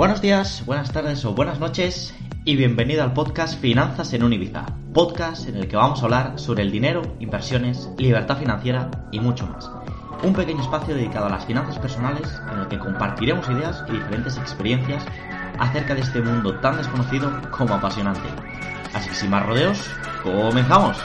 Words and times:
Buenos 0.00 0.22
días, 0.22 0.62
buenas 0.64 0.90
tardes 0.92 1.26
o 1.26 1.34
buenas 1.34 1.60
noches 1.60 2.14
y 2.46 2.56
bienvenido 2.56 3.02
al 3.02 3.12
podcast 3.12 3.60
Finanzas 3.60 4.14
en 4.14 4.22
Univiza, 4.22 4.64
podcast 4.94 5.46
en 5.46 5.56
el 5.56 5.68
que 5.68 5.76
vamos 5.76 6.00
a 6.00 6.04
hablar 6.04 6.38
sobre 6.38 6.62
el 6.62 6.72
dinero, 6.72 7.02
inversiones, 7.20 7.90
libertad 7.98 8.38
financiera 8.38 8.90
y 9.12 9.20
mucho 9.20 9.46
más. 9.46 9.70
Un 10.22 10.32
pequeño 10.32 10.62
espacio 10.62 10.94
dedicado 10.94 11.26
a 11.26 11.28
las 11.28 11.44
finanzas 11.44 11.78
personales 11.78 12.26
en 12.50 12.60
el 12.60 12.68
que 12.68 12.78
compartiremos 12.78 13.46
ideas 13.50 13.84
y 13.90 13.92
diferentes 13.92 14.38
experiencias 14.38 15.04
acerca 15.58 15.94
de 15.94 16.00
este 16.00 16.22
mundo 16.22 16.58
tan 16.60 16.78
desconocido 16.78 17.30
como 17.50 17.74
apasionante. 17.74 18.26
Así 18.94 19.10
que 19.10 19.14
sin 19.14 19.28
más 19.28 19.44
rodeos, 19.44 19.84
comenzamos. 20.22 20.96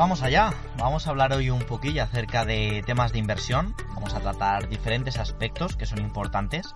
Vamos 0.00 0.22
allá, 0.22 0.54
vamos 0.78 1.06
a 1.06 1.10
hablar 1.10 1.34
hoy 1.34 1.50
un 1.50 1.60
poquillo 1.60 2.02
acerca 2.02 2.46
de 2.46 2.82
temas 2.86 3.12
de 3.12 3.18
inversión, 3.18 3.74
vamos 3.88 4.14
a 4.14 4.20
tratar 4.20 4.66
diferentes 4.66 5.18
aspectos 5.18 5.76
que 5.76 5.84
son 5.84 5.98
importantes 5.98 6.74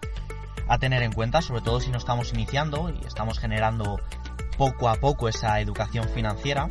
a 0.68 0.76
tener 0.76 1.02
en 1.02 1.10
cuenta, 1.10 1.40
sobre 1.40 1.62
todo 1.62 1.80
si 1.80 1.90
no 1.90 1.96
estamos 1.96 2.34
iniciando 2.34 2.90
y 2.90 3.06
estamos 3.06 3.38
generando 3.38 3.98
poco 4.58 4.90
a 4.90 4.96
poco 4.96 5.30
esa 5.30 5.58
educación 5.58 6.06
financiera, 6.10 6.68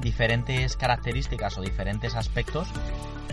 diferentes 0.00 0.78
características 0.78 1.58
o 1.58 1.60
diferentes 1.60 2.14
aspectos 2.14 2.66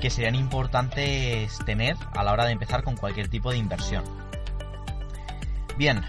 que 0.02 0.09
serían 0.09 0.36
importantes 0.36 1.58
tener 1.59 1.95
a 2.14 2.25
la 2.25 2.34
hora 2.34 2.44
de 2.44 2.52
empezar 2.52 2.84
con 2.84 2.98
cualquier 2.98 3.30
tipo 3.30 3.52
de 3.52 3.58
inversión. 3.58 4.03
Bien, 5.78 6.03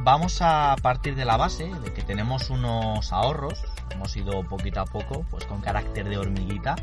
vamos 0.00 0.40
a 0.40 0.74
partir 0.80 1.14
de 1.16 1.26
la 1.26 1.36
base 1.36 1.66
de 1.66 1.92
que 1.92 2.00
tenemos 2.00 2.48
unos 2.48 3.12
ahorros, 3.12 3.62
hemos 3.94 4.16
ido 4.16 4.42
poquito 4.44 4.80
a 4.80 4.84
poco, 4.84 5.24
pues 5.30 5.44
con 5.46 5.60
carácter 5.60 6.08
de 6.08 6.18
hormiguita, 6.18 6.76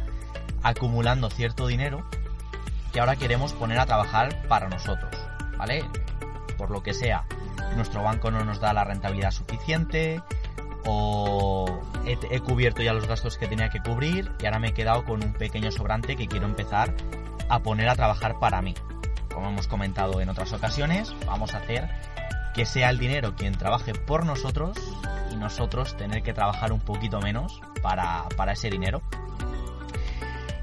acumulando 0.64 1.30
cierto 1.30 1.68
dinero 1.68 2.06
que 2.92 3.00
ahora 3.00 3.16
queremos 3.16 3.54
poner 3.54 3.80
a 3.80 3.86
trabajar 3.86 4.48
para 4.48 4.68
nosotros, 4.68 5.16
¿vale? 5.58 5.86
Por 6.58 6.72
lo 6.72 6.84
que 6.84 6.94
sea, 6.94 7.26
nuestro 7.76 8.04
banco 8.04 8.32
no 8.32 8.44
nos 8.44 8.60
da 8.60 8.74
la 8.74 8.84
rentabilidad 8.84 9.32
suficiente 9.32 10.22
o 10.86 11.82
he, 12.06 12.40
cubierto 12.40 12.82
ya 12.82 12.94
los 12.94 13.08
gastos 13.08 13.38
que 13.38 13.48
tenía 13.48 13.70
que 13.70 13.80
cubrir 13.80 14.32
y 14.40 14.46
ahora 14.46 14.60
me 14.60 14.70
he 14.70 14.74
quedado 14.74 15.06
con 15.06 15.24
un 15.24 15.34
pequeño 15.34 15.72
sobrante 15.72 16.16
que 16.16 16.28
quiero 16.28 16.46
empezar 16.46 16.94
a 17.50 17.60
poner 17.60 17.88
a 17.90 17.96
trabajar 17.96 18.40
para 18.40 18.62
mí. 18.62 18.74
Como 19.34 19.50
hemos 19.50 19.68
comentado 19.68 20.20
en 20.20 20.30
otras 20.30 20.52
ocasiones, 20.54 21.14
vamos 21.26 21.54
a 21.54 21.60
hacer 21.60 21.90
que 22.54 22.66
sea 22.66 22.90
el 22.90 22.98
dinero 22.98 23.36
quien 23.36 23.54
trabaje 23.54 23.94
por 23.94 24.26
nosotros 24.26 24.78
y 25.32 25.36
nosotros 25.36 25.96
tener 25.98 26.24
que 26.24 26.34
trabajar 26.34 26.72
un 26.72 26.82
poquito 26.82 27.20
menos 27.22 27.62
para, 27.82 28.28
para 28.36 28.54
ese 28.54 28.70
dinero. 28.70 29.02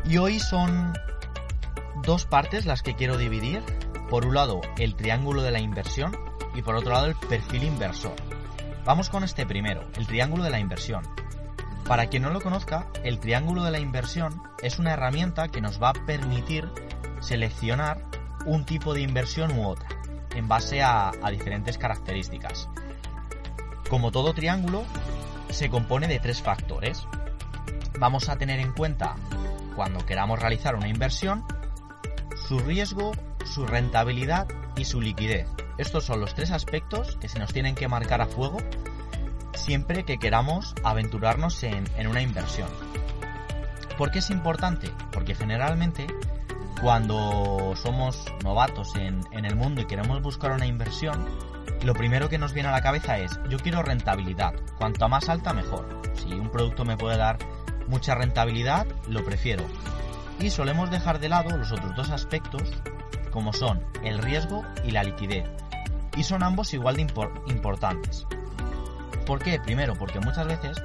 Y 0.04 0.18
hoy 0.18 0.40
son 0.40 0.94
dos 2.02 2.24
partes 2.24 2.66
las 2.66 2.82
que 2.82 2.94
quiero 2.94 3.16
dividir. 3.16 3.62
Por 4.08 4.24
un 4.24 4.34
lado, 4.34 4.62
el 4.78 4.94
triángulo 4.94 5.42
de 5.42 5.50
la 5.50 5.60
inversión 5.60 6.16
y 6.54 6.62
por 6.62 6.74
otro 6.74 6.92
lado, 6.92 7.06
el 7.06 7.14
perfil 7.14 7.64
inversor. 7.64 8.14
Vamos 8.84 9.10
con 9.10 9.22
este 9.22 9.44
primero, 9.44 9.82
el 9.96 10.06
triángulo 10.06 10.44
de 10.44 10.50
la 10.50 10.58
inversión. 10.58 11.02
Para 11.86 12.06
quien 12.06 12.22
no 12.22 12.30
lo 12.30 12.40
conozca, 12.40 12.86
el 13.04 13.20
triángulo 13.20 13.64
de 13.64 13.70
la 13.70 13.80
inversión 13.80 14.42
es 14.62 14.78
una 14.78 14.92
herramienta 14.92 15.48
que 15.48 15.60
nos 15.60 15.82
va 15.82 15.90
a 15.90 16.06
permitir 16.06 16.68
seleccionar 17.20 18.04
un 18.46 18.64
tipo 18.64 18.94
de 18.94 19.02
inversión 19.02 19.58
u 19.58 19.68
otra, 19.68 19.88
en 20.38 20.48
base 20.48 20.82
a, 20.82 21.12
diferentes 21.30 21.78
características. 21.78 22.68
Como 23.90 24.12
todo 24.12 24.34
triángulo, 24.34 24.84
se 25.50 25.68
compone 25.68 26.06
de 26.06 26.20
tres 26.20 26.42
factores. 26.42 27.06
Vamos 27.98 28.28
a 28.28 28.36
tener 28.36 28.60
en 28.60 28.72
cuenta, 28.72 29.16
cuando 29.74 30.06
queramos 30.06 30.38
realizar 30.38 30.76
una 30.76 30.88
inversión, 30.88 31.44
su 32.46 32.60
riesgo, 32.60 33.12
su 33.44 33.66
rentabilidad 33.66 34.46
y 34.76 34.84
su 34.84 35.00
liquidez. 35.00 35.48
Estos 35.76 36.04
son 36.04 36.20
los 36.20 36.34
tres 36.34 36.50
aspectos 36.50 37.16
que 37.16 37.28
se 37.28 37.38
nos 37.38 37.52
tienen 37.52 37.74
que 37.74 37.88
marcar 37.88 38.20
a 38.20 38.26
fuego 38.26 38.58
siempre 39.54 40.04
que 40.04 40.18
queramos 40.18 40.74
aventurarnos 40.84 41.62
en, 41.64 41.84
en 41.96 42.06
una 42.06 42.22
inversión. 42.22 42.68
¿Por 43.96 44.12
qué 44.12 44.20
es 44.20 44.30
importante? 44.30 44.90
Porque 45.12 45.34
generalmente 45.34 46.06
cuando 46.80 47.74
somos 47.76 48.24
novatos 48.44 48.94
en, 48.96 49.22
el 49.32 49.56
mundo 49.56 49.80
y 49.80 49.86
queremos 49.86 50.22
buscar 50.22 50.52
una 50.52 50.66
inversión, 50.66 51.26
lo 51.82 51.94
primero 51.94 52.28
que 52.28 52.38
nos 52.38 52.52
viene 52.52 52.68
a 52.68 52.72
la 52.72 52.82
cabeza 52.82 53.18
es 53.18 53.38
yo 53.48 53.58
quiero 53.58 53.82
rentabilidad. 53.82 54.54
Cuanto 54.76 55.08
más 55.08 55.28
alta 55.28 55.52
mejor. 55.52 56.00
Si 56.14 56.32
un 56.32 56.50
producto 56.50 56.84
me 56.84 56.96
puede 56.96 57.16
dar 57.16 57.38
mucha 57.88 58.14
rentabilidad, 58.14 58.86
lo 59.08 59.24
prefiero. 59.24 59.64
Y 60.40 60.50
solemos 60.50 60.90
dejar 60.90 61.18
de 61.18 61.28
lado 61.28 61.56
los 61.56 61.72
otros 61.72 61.96
dos 61.96 62.10
aspectos 62.10 62.62
como 63.32 63.52
son 63.52 63.84
el 64.04 64.18
riesgo 64.18 64.64
y 64.84 64.92
la 64.92 65.02
liquidez. 65.02 65.48
Y 66.16 66.22
son 66.22 66.42
ambos 66.42 66.74
igual 66.74 66.96
de 66.96 67.02
impor 67.02 67.44
importantes. 67.48 68.26
¿Por 69.26 69.40
qué? 69.40 69.60
Primero, 69.60 69.94
porque 69.94 70.20
muchas 70.20 70.46
veces 70.46 70.82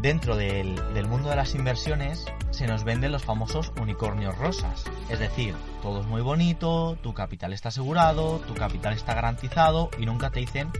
dentro 0.00 0.36
del, 0.36 0.76
del, 0.94 1.06
mundo 1.06 1.28
de 1.28 1.36
las 1.36 1.54
inversiones 1.54 2.26
se 2.50 2.66
nos 2.66 2.84
venden 2.84 3.12
los 3.12 3.24
famosos 3.24 3.72
unicornios 3.80 4.36
rosas. 4.38 4.84
Es 5.08 5.18
decir, 5.18 5.54
todo 5.82 6.00
es 6.00 6.06
muy 6.06 6.22
bonito, 6.22 6.96
tu 7.02 7.14
capital 7.14 7.52
está 7.52 7.68
asegurado, 7.68 8.38
tu 8.46 8.54
capital 8.54 8.94
está 8.94 9.14
garantizado 9.14 9.90
y 9.98 10.06
nunca 10.06 10.30
te 10.30 10.40
dicen 10.40 10.70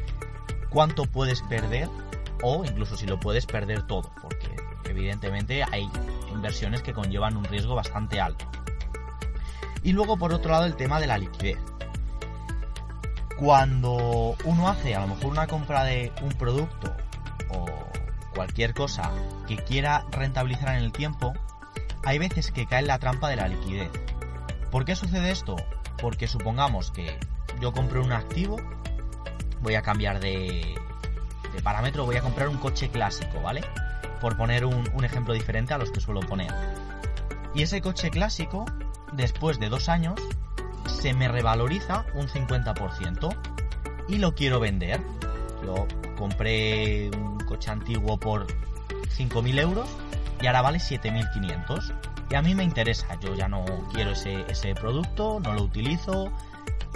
cuánto 0.71 1.05
puedes 1.05 1.43
perder 1.43 1.89
o 2.43 2.65
incluso 2.65 2.97
si 2.97 3.07
lo 3.07 3.21
puedes 3.21 3.47
perder 3.47 3.83
todo, 3.87 4.11
porque 4.23 4.57
evidentemente 4.89 5.63
hay 5.71 5.89
inversiones 6.33 6.83
que 6.83 6.93
conllevan 6.93 7.37
un 7.37 7.45
riesgo 7.45 7.75
bastante 7.75 8.21
alto. 8.21 8.47
Y 9.83 9.93
luego 9.93 10.17
por 10.17 10.33
otro 10.33 10.51
lado 10.51 10.67
el 10.67 10.77
tema 10.77 11.01
de 11.01 11.07
la 11.07 11.19
liquidez. 11.19 11.59
Cuando 13.39 14.37
uno 14.45 14.69
hace 14.69 14.95
a 14.95 15.01
lo 15.01 15.15
mejor 15.15 15.27
una 15.27 15.47
compra 15.47 15.85
de 15.85 16.13
un 16.23 16.31
producto 16.33 16.95
o 17.49 17.90
cualquier 18.41 18.73
cosa 18.73 19.11
que 19.47 19.59
quiera 19.59 20.07
rentabilizar 20.13 20.71
en 20.71 20.83
el 20.83 20.93
tiempo, 20.93 21.35
hay 22.05 22.19
veces 22.19 22.51
que 22.51 22.65
cae 22.65 22.79
en 22.79 22.87
la 22.87 22.99
trampa 22.99 23.29
de 23.29 23.37
la 23.37 23.49
liquidez. 23.49 23.91
¿Por 24.71 24.87
qué 24.87 24.97
sucede 24.97 25.31
esto? 25.31 25.57
Porque 26.01 26.27
supongamos 26.27 26.91
que 26.91 27.19
yo 27.61 27.75
compré 27.75 28.01
un 28.01 28.13
activo, 28.13 28.57
voy 29.61 29.75
a 29.75 29.83
cambiar 29.83 30.21
de, 30.21 30.75
parámetro, 31.63 32.07
voy 32.07 32.17
a 32.17 32.23
comprar 32.23 32.49
un 32.49 32.57
coche 32.57 32.89
clásico, 32.89 33.43
¿vale? 33.43 33.61
Por 34.23 34.39
poner 34.39 34.65
un, 34.65 34.89
un 34.95 35.05
ejemplo 35.05 35.35
diferente 35.35 35.75
a 35.75 35.79
los 35.79 35.91
que 35.91 36.01
suelo 36.01 36.21
poner. 36.21 36.51
Y 37.55 37.61
ese 37.61 37.83
coche 37.83 38.09
clásico, 38.09 38.65
después 39.13 39.61
de 39.61 39.69
dos 39.69 39.91
años, 39.91 40.19
se 40.87 41.13
me 41.13 41.29
revaloriza 41.29 42.07
un 42.15 42.27
50% 42.27 43.37
y 44.09 44.17
lo 44.17 44.35
quiero 44.35 44.61
vender. 44.61 45.03
Yo 45.63 45.87
compré 46.17 47.11
un 47.11 47.30
antiguo 47.69 48.19
por 48.19 48.47
5.000 48.47 49.61
euros 49.61 49.89
y 50.41 50.47
ahora 50.47 50.63
vale 50.63 50.79
7.500. 50.79 51.95
Y 52.31 52.35
a 52.37 52.43
mí 52.43 52.55
me 52.55 52.63
interesa, 52.63 53.19
yo 53.21 53.35
ya 53.35 53.49
no 53.49 53.65
quiero 53.93 54.13
ese, 54.13 54.45
ese 54.49 54.75
producto, 54.75 55.41
no 55.41 55.53
lo 55.53 55.63
utilizo 55.63 56.33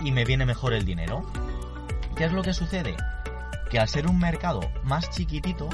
y 0.03 0.13
me 0.13 0.25
viene 0.25 0.47
mejor 0.47 0.73
el 0.73 0.85
dinero. 0.85 1.25
¿Qué 2.17 2.25
es 2.25 2.33
lo 2.33 2.43
que 2.43 2.55
sucede? 2.55 2.97
Que 3.69 3.81
al 3.81 3.89
ser 3.89 4.07
un 4.07 4.19
mercado 4.19 4.61
más 4.85 5.11
chiquitito, 5.11 5.69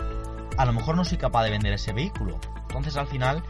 a 0.56 0.64
lo 0.64 0.72
mejor 0.72 0.96
no 0.96 1.04
soy 1.04 1.18
capaz 1.18 1.44
de 1.44 1.50
vender 1.50 1.74
ese 1.74 1.92
vehículo. 1.92 2.38
Entonces 2.62 2.96
al 2.96 3.06
final, 3.06 3.42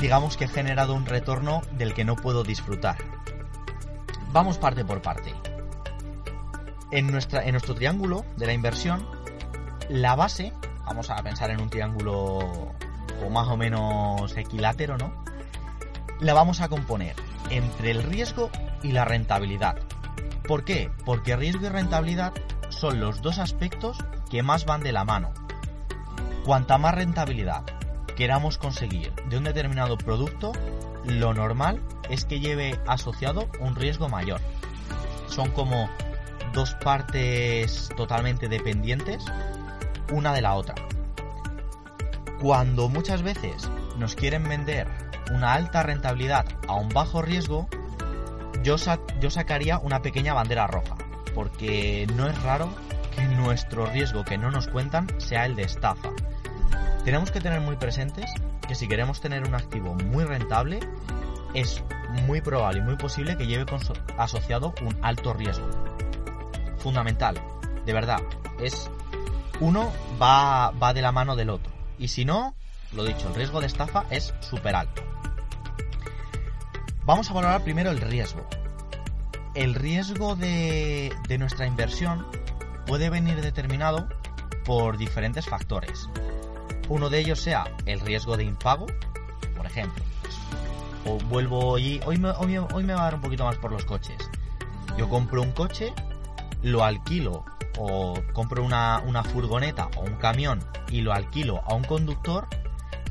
digamos 0.00 0.36
que 0.36 0.44
he 0.44 0.48
generado 0.48 0.94
un 0.94 1.06
retorno 1.06 1.62
del 1.72 1.94
que 1.94 2.04
no 2.04 2.16
puedo 2.16 2.44
disfrutar. 2.44 2.96
Vamos 4.32 4.58
parte 4.58 4.84
por 4.84 5.02
parte. 5.02 5.34
En, 6.90 7.08
nuestra, 7.08 7.44
en 7.44 7.52
nuestro 7.52 7.74
triángulo 7.74 8.24
de 8.36 8.46
la 8.46 8.52
inversión, 8.52 9.06
la 9.88 10.16
base, 10.16 10.52
vamos 10.84 11.10
a 11.10 11.16
pensar 11.22 11.50
en 11.50 11.60
un 11.60 11.70
triángulo 11.70 12.38
o 13.24 13.30
más 13.30 13.48
o 13.48 13.56
menos 13.56 14.36
equilátero, 14.36 14.96
¿no? 14.98 15.12
La 16.20 16.34
vamos 16.34 16.60
a 16.60 16.68
componer 16.68 17.14
entre 17.50 17.90
el 17.90 18.02
riesgo 18.02 18.50
y 18.82 18.92
la 18.92 19.04
rentabilidad. 19.04 19.76
¿Por 20.46 20.64
qué? 20.64 20.90
Porque 21.04 21.36
riesgo 21.36 21.66
y 21.66 21.68
rentabilidad 21.68 22.32
son 22.68 23.00
los 23.00 23.22
dos 23.22 23.38
aspectos 23.38 23.98
que 24.30 24.42
más 24.42 24.64
van 24.64 24.82
de 24.82 24.92
la 24.92 25.04
mano. 25.04 25.32
Cuanta 26.44 26.78
más 26.78 26.94
rentabilidad 26.94 27.64
queramos 28.16 28.58
conseguir 28.58 29.12
de 29.28 29.36
un 29.36 29.44
determinado 29.44 29.98
producto, 29.98 30.52
lo 31.04 31.34
normal 31.34 31.82
es 32.08 32.24
que 32.24 32.40
lleve 32.40 32.80
asociado 32.86 33.48
un 33.60 33.76
riesgo 33.76 34.08
mayor. 34.08 34.40
Son 35.28 35.50
como 35.50 35.88
dos 36.52 36.74
partes 36.74 37.90
totalmente 37.96 38.48
dependientes 38.48 39.24
una 40.12 40.32
de 40.32 40.42
la 40.42 40.54
otra. 40.54 40.74
Cuando 42.40 42.88
muchas 42.88 43.22
veces 43.22 43.70
nos 43.96 44.14
quieren 44.14 44.44
vender 44.44 44.88
una 45.32 45.54
alta 45.54 45.82
rentabilidad 45.82 46.46
a 46.68 46.74
un 46.74 46.88
bajo 46.90 47.22
riesgo, 47.22 47.68
yo, 48.62 48.76
yo 49.20 49.30
sacaría 49.30 49.78
una 49.78 50.02
pequeña 50.02 50.34
bandera 50.34 50.66
roja. 50.66 50.96
porque 51.34 52.06
no 52.14 52.28
es 52.28 52.42
raro 52.42 52.70
que 53.14 53.22
nuestro 53.26 53.84
riesgo 53.86 54.24
que 54.24 54.38
no 54.38 54.50
nos 54.50 54.68
cuentan 54.68 55.06
sea 55.18 55.44
el 55.44 55.54
de 55.54 55.64
estafa. 55.64 56.08
Tenemos 57.04 57.30
que 57.30 57.40
tener 57.40 57.60
muy 57.60 57.76
presentes 57.76 58.30
que 58.66 58.74
si 58.74 58.88
queremos 58.88 59.20
tener 59.20 59.46
un 59.46 59.54
activo 59.54 59.94
muy 59.94 60.24
rentable, 60.24 60.80
es 61.54 61.82
muy 62.26 62.40
probable 62.40 62.80
y 62.80 62.82
muy 62.82 62.96
posible 62.96 63.36
que 63.36 63.46
lleve 63.46 63.66
asociado 64.16 64.74
un 64.80 64.96
alto 65.02 65.34
riesgo. 65.34 65.68
Fundamental, 66.78 67.40
de 67.84 67.92
verdad, 67.92 68.20
es 68.60 68.90
uno 69.60 69.92
va, 70.20 70.70
va 70.70 70.92
de 70.92 71.02
la 71.02 71.12
mano 71.12 71.36
del 71.36 71.50
otro. 71.50 71.72
Y 71.98 72.08
si 72.08 72.24
no, 72.24 72.54
lo 72.92 73.04
dicho, 73.04 73.28
el 73.28 73.34
riesgo 73.34 73.60
de 73.60 73.66
estafa 73.66 74.04
es 74.10 74.34
súper 74.40 74.74
alto. 74.74 75.02
Vamos 77.04 77.30
a 77.30 77.34
valorar 77.34 77.62
primero 77.62 77.90
el 77.90 78.00
riesgo. 78.00 78.46
El 79.54 79.74
riesgo 79.74 80.36
de, 80.36 81.12
de 81.28 81.38
nuestra 81.38 81.66
inversión 81.66 82.26
puede 82.86 83.10
venir 83.10 83.40
determinado 83.40 84.08
por 84.64 84.98
diferentes 84.98 85.46
factores. 85.46 86.08
Uno 86.88 87.08
de 87.08 87.20
ellos 87.20 87.40
sea 87.40 87.64
el 87.86 88.00
riesgo 88.00 88.36
de 88.36 88.44
impago, 88.44 88.86
por 89.56 89.66
ejemplo. 89.66 90.04
o 91.04 91.18
vuelvo 91.18 91.64
hoy, 91.66 92.00
hoy 92.04 92.18
me, 92.18 92.30
hoy, 92.30 92.58
hoy 92.58 92.84
me 92.84 92.94
va 92.94 93.00
a 93.00 93.04
dar 93.04 93.14
un 93.14 93.20
poquito 93.20 93.44
más 93.44 93.56
por 93.56 93.72
los 93.72 93.84
coches. 93.84 94.16
Yo 94.98 95.08
compro 95.08 95.42
un 95.42 95.52
coche, 95.52 95.92
lo 96.66 96.82
alquilo 96.82 97.44
o 97.78 98.20
compro 98.32 98.64
una, 98.64 99.00
una 99.06 99.22
furgoneta 99.22 99.88
o 99.96 100.00
un 100.00 100.16
camión 100.16 100.64
y 100.90 101.00
lo 101.02 101.12
alquilo 101.12 101.62
a 101.64 101.74
un 101.74 101.84
conductor, 101.84 102.48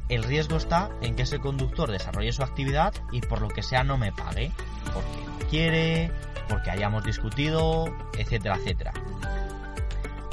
el 0.10 0.24
riesgo 0.24 0.58
está 0.58 0.90
en 1.02 1.16
que 1.16 1.24
ese 1.24 1.40
conductor 1.40 1.90
desarrolle 1.90 2.34
su 2.34 2.44
actividad 2.44 2.94
y 3.12 3.22
por 3.22 3.42
lo 3.42 3.48
que 3.48 3.64
sea 3.64 3.84
no 3.84 3.98
me 3.98 4.12
pague. 4.12 4.52
Porque 4.94 5.18
no 5.26 5.50
quiere, 5.50 6.12
porque 6.50 6.70
hayamos 6.70 7.04
discutido, 7.06 7.86
etcétera, 8.18 8.58
etcétera. 8.58 8.94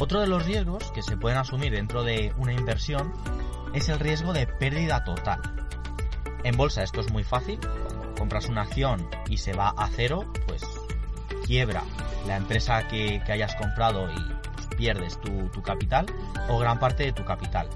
Otro 0.01 0.21
de 0.21 0.27
los 0.27 0.45
riesgos 0.45 0.91
que 0.91 1.03
se 1.03 1.17
pueden 1.17 1.39
asumir 1.39 1.73
dentro 1.73 2.03
de 2.03 2.35
una 2.39 2.53
inversión 2.53 3.13
es 3.73 3.89
el 3.89 4.01
riesgo 4.01 4.33
de 4.33 4.49
pérdida 4.49 5.05
total. 5.05 5.41
En 6.43 6.57
bolsa 6.57 6.83
esto 6.83 7.01
es 7.01 7.13
muy 7.13 7.23
fácil, 7.23 7.61
compras 8.19 8.49
una 8.49 8.63
acción 8.63 9.09
y 9.29 9.37
se 9.37 9.53
va 9.53 9.73
a 9.77 9.89
cero, 9.89 10.27
pues 10.49 10.65
quiebra 11.53 11.85
la 12.27 12.39
empresa 12.39 12.89
que, 12.89 13.21
hayas 13.29 13.55
comprado 13.57 14.11
y 14.11 14.19
pues, 14.55 14.67
pierdes 14.75 15.21
tu, 15.21 15.61
capital 15.61 16.07
o 16.49 16.59
gran 16.59 16.79
parte 16.79 17.03
de 17.03 17.13
tu 17.13 17.27
capital. 17.27 17.69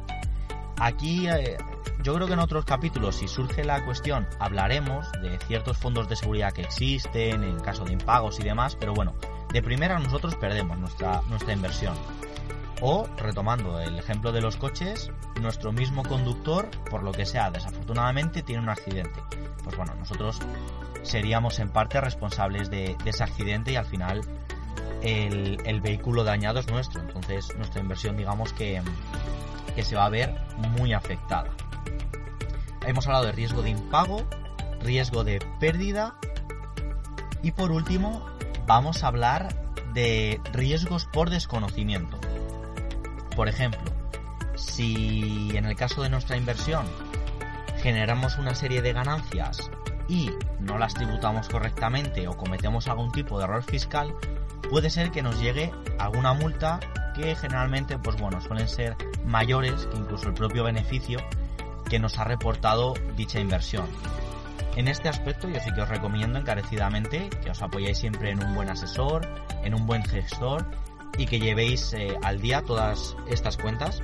Aquí 0.78 1.28
eh, 1.28 1.58
yo 2.02 2.14
creo 2.14 2.26
que 2.26 2.32
en 2.32 2.38
otros 2.38 2.64
capítulos, 2.64 3.16
si 3.16 3.28
surge 3.28 3.64
la 3.64 3.84
cuestión, 3.84 4.26
hablaremos 4.38 5.12
de 5.20 5.38
ciertos 5.46 5.76
fondos 5.76 6.08
de 6.08 6.16
seguridad 6.16 6.54
que 6.54 6.62
existen 6.62 7.44
en 7.44 7.60
caso 7.60 7.84
de 7.84 7.92
impagos 7.92 8.40
y 8.40 8.44
demás, 8.44 8.76
pero 8.80 8.94
bueno, 8.94 9.14
de 9.52 9.60
primera 9.62 9.98
nosotros 9.98 10.36
perdemos 10.36 10.78
nuestra, 10.78 11.20
nuestra 11.28 11.52
inversión. 11.52 11.96
O, 12.82 13.06
retomando 13.16 13.80
el 13.80 13.98
ejemplo 13.98 14.32
de 14.32 14.42
los 14.42 14.56
coches, 14.56 15.10
nuestro 15.40 15.72
mismo 15.72 16.02
conductor, 16.02 16.70
por 16.90 17.02
lo 17.02 17.12
que 17.12 17.24
sea, 17.24 17.50
desafortunadamente 17.50 18.42
tiene 18.42 18.62
un 18.62 18.68
accidente. 18.68 19.22
Pues 19.64 19.76
bueno, 19.76 19.94
nosotros 19.94 20.40
seríamos 21.02 21.58
en 21.58 21.70
parte 21.70 22.00
responsables 22.00 22.70
de, 22.70 22.96
ese 23.04 23.24
accidente 23.24 23.72
y 23.72 23.76
al 23.76 23.86
final 23.86 24.20
el, 25.02 25.80
vehículo 25.80 26.24
dañado 26.24 26.60
es 26.60 26.68
nuestro. 26.68 27.00
Entonces 27.00 27.48
nuestra 27.56 27.80
inversión 27.80 28.16
digamos 28.16 28.52
que, 28.52 28.82
que 29.74 29.82
se 29.82 29.96
va 29.96 30.04
a 30.04 30.10
ver 30.10 30.34
muy 30.56 30.92
afectada. 30.92 31.50
Hemos 32.86 33.06
hablado 33.06 33.26
de 33.26 33.32
riesgo 33.32 33.62
de 33.62 33.70
impago, 33.70 34.22
riesgo 34.80 35.24
de 35.24 35.40
pérdida 35.58 36.18
y 37.42 37.52
por 37.52 37.72
último 37.72 38.26
vamos 38.66 39.02
a 39.02 39.08
hablar 39.08 39.54
de 39.92 40.40
riesgos 40.52 41.06
por 41.06 41.30
desconocimiento. 41.30 42.18
Por 43.36 43.48
ejemplo, 43.48 43.92
si 44.56 45.54
en 45.54 45.66
el 45.66 45.76
caso 45.76 46.02
de 46.02 46.08
nuestra 46.08 46.38
inversión 46.38 46.86
generamos 47.82 48.38
una 48.38 48.54
serie 48.54 48.80
de 48.80 48.94
ganancias 48.94 49.70
y 50.08 50.30
no 50.58 50.78
las 50.78 50.94
tributamos 50.94 51.46
correctamente 51.48 52.26
o 52.28 52.36
cometemos 52.36 52.88
algún 52.88 53.12
tipo 53.12 53.38
de 53.38 53.44
error 53.44 53.62
fiscal, 53.62 54.14
puede 54.70 54.88
ser 54.88 55.10
que 55.10 55.22
nos 55.22 55.38
llegue 55.38 55.70
alguna 55.98 56.32
multa 56.32 56.80
que 57.14 57.36
generalmente, 57.36 57.98
pues 57.98 58.16
bueno, 58.18 58.40
suelen 58.40 58.68
ser 58.68 58.96
mayores 59.26 59.86
que 59.86 59.98
incluso 59.98 60.28
el 60.28 60.34
propio 60.34 60.64
beneficio 60.64 61.18
que 61.90 61.98
nos 61.98 62.18
ha 62.18 62.24
reportado 62.24 62.94
dicha 63.16 63.38
inversión. 63.38 63.86
En 64.76 64.88
este 64.88 65.10
aspecto 65.10 65.48
yo 65.48 65.60
sí 65.60 65.72
que 65.74 65.82
os 65.82 65.88
recomiendo 65.88 66.38
encarecidamente 66.38 67.28
que 67.42 67.50
os 67.50 67.60
apoyéis 67.60 67.98
siempre 67.98 68.30
en 68.30 68.42
un 68.42 68.54
buen 68.54 68.70
asesor, 68.70 69.28
en 69.62 69.74
un 69.74 69.86
buen 69.86 70.02
gestor 70.04 70.66
y 71.18 71.26
que 71.26 71.38
llevéis 71.38 71.92
eh, 71.92 72.16
al 72.22 72.40
día 72.40 72.62
todas 72.62 73.16
estas 73.28 73.56
cuentas 73.56 74.02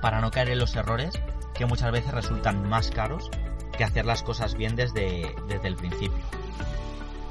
para 0.00 0.20
no 0.20 0.30
caer 0.30 0.50
en 0.50 0.58
los 0.58 0.74
errores 0.76 1.20
que 1.54 1.66
muchas 1.66 1.92
veces 1.92 2.12
resultan 2.12 2.68
más 2.68 2.90
caros 2.90 3.30
que 3.76 3.84
hacer 3.84 4.04
las 4.06 4.22
cosas 4.22 4.54
bien 4.54 4.76
desde, 4.76 5.34
desde 5.48 5.68
el 5.68 5.76
principio. 5.76 6.24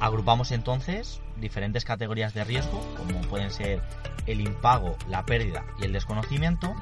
Agrupamos 0.00 0.52
entonces 0.52 1.20
diferentes 1.36 1.84
categorías 1.84 2.34
de 2.34 2.44
riesgo, 2.44 2.80
como 2.96 3.20
pueden 3.22 3.50
ser 3.50 3.80
el 4.26 4.40
impago, 4.40 4.96
la 5.08 5.24
pérdida 5.24 5.64
y 5.78 5.84
el 5.84 5.92
desconocimiento. 5.92 6.74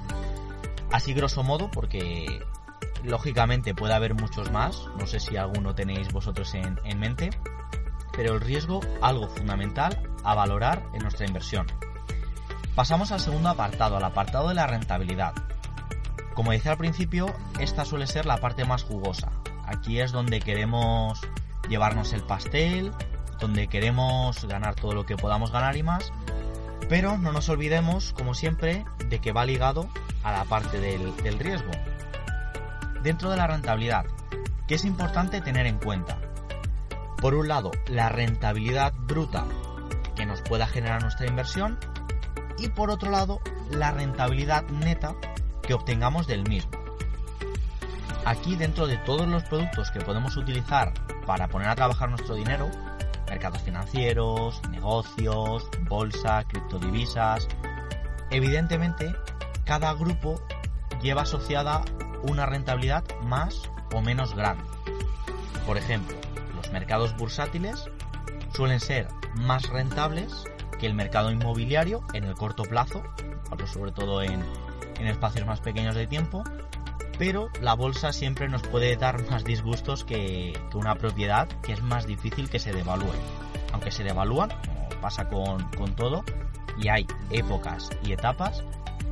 Así 0.91 1.13
grosso 1.13 1.43
modo, 1.43 1.71
porque 1.71 2.41
Lógicamente 3.05 3.75
puede 3.75 3.93
haber 3.93 4.15
muchos 4.15 4.51
más, 4.51 4.89
no 4.99 5.07
sé 5.07 5.21
si 5.21 5.37
alguno 5.37 5.75
tenéis 5.75 6.11
vosotros 6.11 6.55
en, 6.55 6.99
mente, 6.99 7.29
pero 8.17 8.33
el 8.33 8.41
riesgo 8.41 8.81
algo 9.03 9.29
fundamental 9.29 10.01
a 10.25 10.35
valorar 10.35 10.83
en 10.95 11.03
nuestra 11.03 11.27
inversión. 11.27 11.67
Pasamos 12.75 13.13
al 13.13 13.21
segundo 13.21 13.51
apartado, 13.51 13.97
al 13.97 14.05
apartado 14.05 14.49
de 14.49 14.55
la 14.55 14.67
rentabilidad. 14.67 15.33
Como 16.35 16.51
decía 16.51 16.73
al 16.73 16.79
principio, 16.79 17.33
esta 17.61 17.85
suele 17.85 18.09
ser 18.09 18.27
la 18.27 18.39
parte 18.39 18.65
más 18.65 18.83
jugosa. 18.83 19.31
Aquí 19.65 20.01
es 20.01 20.11
donde 20.11 20.41
queremos 20.41 21.21
llevarnos 21.69 22.13
el 22.13 22.25
pastel, 22.25 22.91
donde 23.39 23.69
queremos 23.69 24.45
ganar 24.47 24.75
todo 24.75 24.93
lo 24.93 25.07
que 25.07 25.17
podamos 25.17 25.53
ganar 25.53 25.77
y 25.77 25.85
más, 25.85 26.13
pero 26.89 27.17
no 27.17 27.31
nos 27.31 27.49
olvidemos, 27.49 28.13
como 28.13 28.35
siempre, 28.35 28.85
de 29.09 29.21
que 29.21 29.33
va 29.33 29.47
ligado 29.47 29.89
a 30.25 30.33
la 30.33 30.45
parte 30.45 30.81
del, 30.81 31.39
riesgo 31.39 31.71
dentro 33.03 33.31
de 33.31 33.37
la 33.37 33.47
rentabilidad, 33.47 34.05
que 34.67 34.75
es 34.75 34.85
importante 34.85 35.41
tener 35.41 35.67
en 35.67 35.79
cuenta. 35.79 36.19
Por 37.19 37.35
un 37.35 37.47
lado, 37.47 37.71
la 37.87 38.09
rentabilidad 38.09 38.93
bruta 38.97 39.45
que 40.17 40.27
nos 40.27 40.43
pueda 40.43 40.67
generar 40.67 41.03
nuestra 41.03 41.29
inversión 41.29 41.79
y 42.59 42.69
por 42.69 42.91
otro 42.91 43.11
lado, 43.11 43.41
la 43.71 43.91
rentabilidad 43.91 44.65
neta 44.69 45.15
que 45.63 45.75
obtengamos 45.75 46.27
del 46.27 46.49
mismo. 46.49 46.73
Aquí 48.25 48.57
dentro 48.57 48.87
de 48.87 48.97
todos 48.99 49.27
los 49.27 49.45
productos 49.45 49.91
que 49.91 50.01
podemos 50.01 50.37
utilizar 50.37 50.93
para 51.27 51.49
poner 51.49 51.69
a 51.69 51.75
trabajar 51.75 52.09
nuestro 52.09 52.35
dinero, 52.35 52.71
mercados 53.29 53.63
financieros, 53.63 54.63
negocios, 54.71 55.69
bolsa, 55.89 56.45
criptodivisas, 56.45 57.49
evidentemente 58.31 59.15
cada 59.65 59.93
grupo 59.95 60.41
lleva 61.03 61.23
asociada 61.23 61.83
una 62.23 62.47
rentabilidad 62.47 63.05
más 63.23 63.71
o 63.95 64.01
menos 64.01 64.35
grande. 64.35 64.65
Por 65.67 65.77
ejemplo, 65.77 66.17
los 66.55 66.71
mercados 66.71 67.17
bursátiles 67.17 67.91
suelen 68.55 68.81
ser 68.81 69.09
más 69.35 69.69
rentables 69.69 70.45
que 70.79 70.87
el 70.87 70.95
mercado 70.95 71.31
inmobiliario 71.31 72.03
en 72.13 72.25
el 72.25 72.35
corto 72.35 72.65
plazo, 72.65 73.03
sobre 73.67 73.93
todo 73.93 74.23
en, 74.23 74.45
espacios 74.99 75.47
más 75.47 75.61
pequeños 75.61 75.95
de 75.95 76.07
tiempo, 76.07 76.45
pero 77.19 77.49
la 77.61 77.75
bolsa 77.75 78.13
siempre 78.13 78.49
nos 78.49 78.63
puede 78.63 78.97
dar 78.97 79.23
más 79.31 79.45
disgustos 79.45 80.05
que, 80.05 80.59
una 80.75 80.95
propiedad 80.97 81.49
que 81.63 81.73
es 81.73 81.83
más 81.83 82.07
difícil 82.07 82.49
que 82.49 82.59
se 82.59 82.73
devalúe. 82.73 83.13
Aunque 83.73 83.91
se 83.91 84.05
devalúan, 84.05 84.51
como 84.51 84.89
pasa 85.01 85.29
con, 85.29 85.65
con 85.71 85.95
todo, 85.95 86.25
y 86.79 86.89
hay 86.89 87.07
épocas 87.31 87.91
y 88.05 88.13
etapas, 88.13 88.65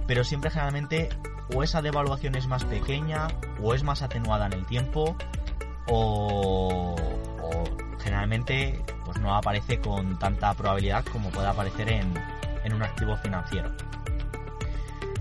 pero 0.07 0.25
siempre 0.25 0.51
generalmente 0.51 1.09
o 1.55 1.63
esa 1.63 1.83
devaluación 1.83 2.35
es 2.35 2.47
más 2.47 2.65
pequeña 2.65 3.29
o 3.63 3.75
es 3.75 3.83
más 3.83 4.03
atenuada 4.03 4.47
en 4.47 4.53
el 4.55 4.67
tiempo 4.67 5.17
o, 5.89 6.97
generalmente 8.01 8.83
no 9.23 9.35
aparece 9.35 9.81
con 9.81 10.19
tanta 10.19 10.53
probabilidad 10.55 11.05
como 11.07 11.31
puede 11.31 11.49
aparecer 11.49 11.89
en, 11.91 12.13
en 12.65 12.73
un 12.73 12.83
activo 12.83 13.17
financiero. 13.17 13.73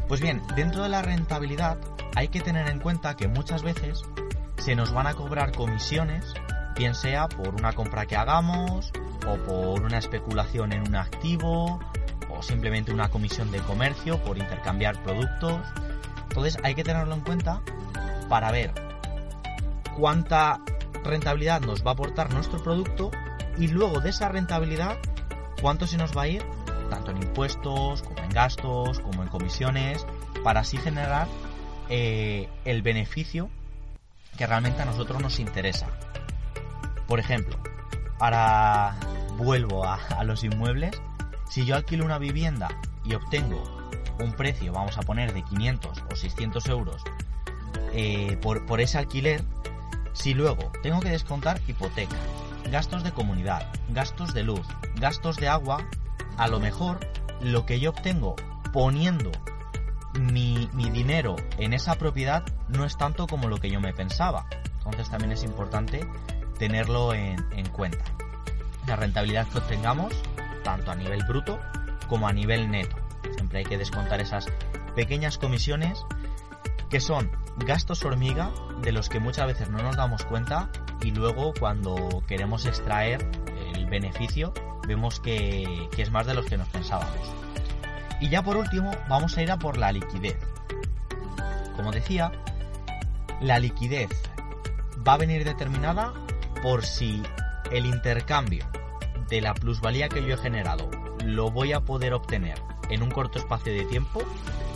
Pues 0.07 0.19
bien, 0.19 0.41
dentro 0.55 0.83
de 0.83 0.89
la 0.89 1.01
rentabilidad 1.01 1.77
hay 2.15 2.27
que 2.27 2.41
tener 2.41 2.67
en 2.67 2.79
cuenta 2.79 3.15
que 3.15 3.27
muchas 3.27 3.63
veces 3.63 4.03
se 4.57 4.75
nos 4.75 4.91
van 4.91 5.07
a 5.07 5.13
cobrar 5.13 5.53
comisiones, 5.53 6.33
bien 6.75 6.95
sea 6.95 7.29
por 7.29 7.55
una 7.55 7.73
compra 7.73 8.05
que 8.05 8.17
hagamos 8.17 8.91
o 9.27 9.35
por 9.37 9.83
una 9.83 9.97
especulación 9.97 10.73
en 10.73 10.81
un 10.81 10.95
activo 10.95 11.79
o 12.29 12.43
simplemente 12.43 12.91
una 12.91 13.09
comisión 13.09 13.51
de 13.51 13.59
comercio 13.59 14.17
por 14.23 14.37
intercambiar 14.37 15.01
productos 15.03 15.61
entonces 16.31 16.57
hay 16.63 16.75
que 16.75 16.83
tenerlo 16.85 17.13
en 17.13 17.21
cuenta 17.21 17.61
para 18.29 18.51
ver 18.51 18.73
cuánta 19.97 20.61
rentabilidad 21.03 21.59
nos 21.59 21.85
va 21.85 21.91
a 21.91 21.93
aportar 21.93 22.33
nuestro 22.33 22.63
producto 22.63 23.11
y 23.57 23.67
luego 23.67 23.99
de 23.99 24.09
esa 24.09 24.29
rentabilidad 24.29 24.97
cuánto 25.61 25.87
se 25.87 25.97
nos 25.97 26.15
va 26.15 26.23
a 26.23 26.27
ir 26.27 26.43
tanto 26.91 27.11
en 27.11 27.23
impuestos, 27.23 28.03
como 28.03 28.19
en 28.19 28.29
gastos, 28.29 28.99
como 28.99 29.23
en 29.23 29.29
comisiones, 29.29 30.05
para 30.43 30.59
así 30.59 30.77
generar 30.77 31.27
eh, 31.89 32.49
el 32.65 32.81
beneficio 32.83 33.49
que 34.37 34.45
realmente 34.45 34.81
a 34.81 34.85
nosotros 34.85 35.21
nos 35.21 35.39
interesa. 35.39 35.87
Por 37.07 37.19
ejemplo, 37.19 37.57
ahora 38.19 38.97
vuelvo 39.37 39.85
a, 39.85 40.23
los 40.25 40.43
inmuebles, 40.43 41.01
si 41.49 41.65
yo 41.65 41.75
alquilo 41.75 42.05
una 42.05 42.17
vivienda 42.17 42.67
y 43.05 43.13
obtengo 43.13 43.63
un 44.19 44.33
precio, 44.33 44.73
vamos 44.73 44.97
a 44.97 45.01
poner 45.01 45.33
de 45.33 45.43
500 45.43 46.03
o 46.11 46.15
600 46.15 46.65
euros 46.67 47.01
eh, 47.93 48.37
por, 48.41 48.65
por 48.65 48.81
ese 48.81 48.97
alquiler, 48.97 49.43
si 50.13 50.33
luego 50.33 50.71
tengo 50.83 50.99
que 50.99 51.09
descontar 51.09 51.59
hipoteca, 51.67 52.17
gastos 52.69 53.03
de 53.03 53.11
comunidad, 53.11 53.67
gastos 53.89 54.33
de 54.33 54.43
luz, 54.43 54.67
gastos 54.95 55.37
de 55.37 55.47
agua, 55.47 55.85
a 56.37 56.47
lo 56.47 56.59
mejor 56.59 56.99
lo 57.41 57.65
que 57.65 57.79
yo 57.79 57.91
obtengo 57.91 58.35
poniendo 58.71 59.31
mi, 60.19 60.69
dinero 60.73 61.35
en 61.57 61.73
esa 61.73 61.95
propiedad 61.95 62.43
no 62.67 62.85
es 62.85 62.97
tanto 62.97 63.27
como 63.27 63.47
lo 63.47 63.57
que 63.57 63.69
yo 63.69 63.79
me 63.79 63.93
pensaba. 63.93 64.45
Entonces 64.77 65.09
también 65.09 65.31
es 65.31 65.43
importante 65.43 66.05
tenerlo 66.57 67.13
en, 67.13 67.37
en 67.51 67.69
cuenta. 67.69 68.03
La 68.87 68.95
rentabilidad 68.95 69.47
que 69.47 69.59
obtengamos, 69.59 70.13
tanto 70.63 70.91
a 70.91 70.95
nivel 70.95 71.23
bruto 71.25 71.59
como 72.07 72.27
a 72.27 72.33
nivel 72.33 72.69
neto. 72.69 72.95
Siempre 73.35 73.59
hay 73.59 73.65
que 73.65 73.77
descontar 73.77 74.19
esas 74.21 74.47
pequeñas 74.95 75.37
comisiones 75.37 76.03
que 76.89 76.99
son 76.99 77.31
gastos 77.57 78.03
hormiga 78.03 78.51
de 78.81 78.91
los 78.91 79.07
que 79.07 79.19
muchas 79.19 79.47
veces 79.47 79.69
no 79.69 79.81
nos 79.81 79.95
damos 79.95 80.25
cuenta 80.25 80.69
y 81.03 81.11
luego 81.11 81.53
cuando 81.59 82.23
queremos 82.27 82.65
extraer 82.65 83.25
el 83.75 83.85
beneficio 83.87 84.53
vemos 84.87 85.19
que, 85.19 85.89
es 85.97 86.11
más 86.11 86.25
de 86.25 86.33
los 86.33 86.45
que 86.45 86.57
nos 86.57 86.67
pensábamos. 86.69 87.15
Y 88.19 88.29
ya 88.29 88.43
por 88.43 88.57
último 88.57 88.91
vamos 89.09 89.37
a 89.37 89.41
ir 89.41 89.51
a 89.51 89.57
por 89.57 89.77
la 89.77 89.91
liquidez. 89.91 90.37
Como 91.75 91.91
decía, 91.91 92.31
la 93.39 93.59
liquidez 93.59 94.09
va 95.07 95.13
a 95.13 95.17
venir 95.17 95.43
determinada 95.43 96.13
por 96.61 96.85
si 96.85 97.23
el 97.71 97.85
intercambio 97.85 98.65
de 99.29 99.41
la 99.41 99.53
plusvalía 99.53 100.09
que 100.09 100.23
yo 100.23 100.35
he 100.35 100.37
generado 100.37 100.89
lo 101.25 101.49
voy 101.49 101.73
a 101.73 101.81
poder 101.81 102.13
obtener 102.13 102.59
en 102.89 103.01
un 103.01 103.09
corto 103.09 103.39
espacio 103.39 103.73
de 103.73 103.85
tiempo. 103.85 104.21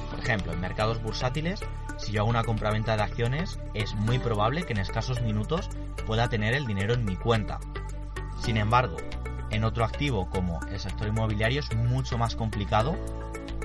Por 0.09 0.19
ejemplo, 0.19 0.53
en 0.53 0.61
mercados 0.61 1.01
bursátiles, 1.01 1.61
si 2.05 2.11
yo 2.11 2.21
hago 2.21 2.29
una 2.29 2.43
compraventa 2.43 2.95
de 2.95 3.01
acciones, 3.01 3.59
es 3.73 3.95
muy 3.95 4.19
probable 4.19 4.63
que 4.63 4.73
en 4.73 4.79
escasos 4.79 5.21
minutos 5.21 5.69
pueda 6.05 6.29
tener 6.29 6.53
el 6.53 6.67
dinero 6.67 6.93
en 6.93 7.03
mi 7.03 7.15
cuenta. 7.15 7.59
Sin 8.39 8.57
embargo, 8.57 8.97
en 9.49 9.63
otro 9.63 9.83
activo 9.83 10.29
como 10.29 10.59
el 10.67 10.79
sector 10.79 11.07
inmobiliario 11.07 11.61
es 11.61 11.75
mucho 11.75 12.19
más 12.19 12.35
complicado 12.35 12.95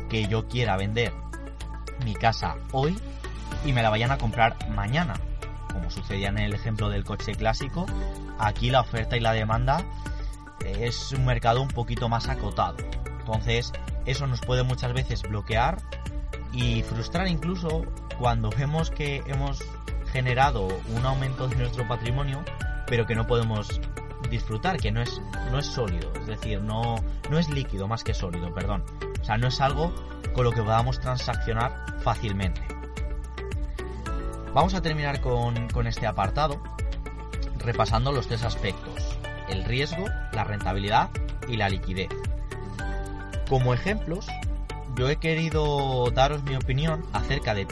que 0.09 0.27
yo 0.27 0.49
quiera 0.49 0.79
vender 0.79 1.13
mi 2.03 2.15
casa 2.15 2.57
hoy 2.73 2.99
y 3.67 3.75
me 3.75 3.83
la 3.83 3.91
vayan 3.91 4.11
a 4.11 4.17
comprar 4.17 4.57
mañana. 4.71 5.21
Como 5.71 5.91
sucedía 5.91 6.31
en 6.31 6.39
el 6.39 6.55
ejemplo 6.55 6.89
del 6.89 7.05
coche 7.05 7.35
clásico, 7.35 7.85
aquí 8.39 8.71
la 8.71 8.81
oferta 8.81 9.19
y 9.19 9.21
la 9.21 9.33
demanda 9.35 9.85
es 10.65 11.13
un 11.13 11.27
mercado 11.27 11.61
un 11.61 11.69
poquito 11.69 12.09
más 12.09 12.27
acotado. 12.31 12.79
Entonces, 13.19 13.71
eso 14.07 14.27
nos 14.27 14.41
puede 14.41 14.63
muchas 14.63 14.95
veces 14.95 15.21
bloquear 15.25 15.77
y 16.53 16.83
frustrar 16.83 17.29
incluso 17.29 17.85
cuando 18.19 18.51
vemos 18.51 18.91
que 18.91 19.23
hemos 19.27 19.63
generado 20.13 20.69
un 20.97 21.07
aumento 21.07 21.49
de 21.49 21.57
nuestro 21.57 21.87
patrimonio, 21.87 22.43
pero 22.87 23.07
que 23.07 23.15
no 23.15 23.27
podemos 23.27 23.81
disfrutar, 24.29 24.79
que 24.79 24.93
no 24.93 25.01
es, 25.01 25.21
no 25.51 25.59
es 25.59 25.67
sólido, 25.67 26.13
es 26.21 26.27
decir, 26.27 26.61
no, 26.61 26.97
no 27.31 27.39
es 27.39 27.49
líquido 27.49 27.89
más 27.89 28.05
que 28.05 28.15
sólido, 28.15 28.53
perdón. 28.53 28.85
O 29.21 29.25
sea, 29.25 29.39
no 29.39 29.49
es 29.49 29.61
algo 29.61 29.93
con 30.35 30.45
lo 30.45 30.53
que 30.53 30.63
podamos 30.63 31.01
transaccionar 31.01 31.87
fácilmente. 32.03 32.61
Vamos 34.53 34.75
a 34.75 34.83
terminar 34.83 35.21
con, 35.21 35.69
con 35.69 35.87
este 35.87 36.07
apartado 36.07 36.61
repasando 37.59 38.13
los 38.13 38.27
tres 38.27 38.43
aspectos, 38.43 39.17
el 39.49 39.65
riesgo, 39.65 40.07
la 40.33 40.45
rentabilidad 40.45 41.11
y 41.49 41.57
la 41.57 41.69
liquidez. 41.69 42.09
Como 43.49 43.75
ejemplos, 43.75 44.27
yo 44.97 45.09
he 45.09 45.17
querido 45.17 46.11
daros 46.11 46.43
mi 46.43 46.57
opinión 46.57 47.05
acerca 47.13 47.55
de 47.55 47.67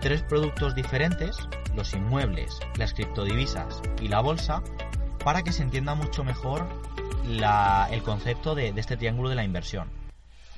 tres 0.00 0.22
productos 0.22 0.74
diferentes, 0.74 1.36
los 1.74 1.92
inmuebles, 1.94 2.60
las 2.76 2.94
criptodivisas 2.94 3.80
y 4.00 4.08
la 4.08 4.20
bolsa, 4.20 4.62
para 5.24 5.42
que 5.42 5.52
se 5.52 5.62
entienda 5.62 5.94
mucho 5.94 6.24
mejor 6.24 6.66
el 7.24 8.02
concepto 8.02 8.54
de, 8.54 8.72
este 8.76 8.96
triángulo 8.96 9.28
de 9.28 9.34
la 9.34 9.44
inversión. 9.44 9.88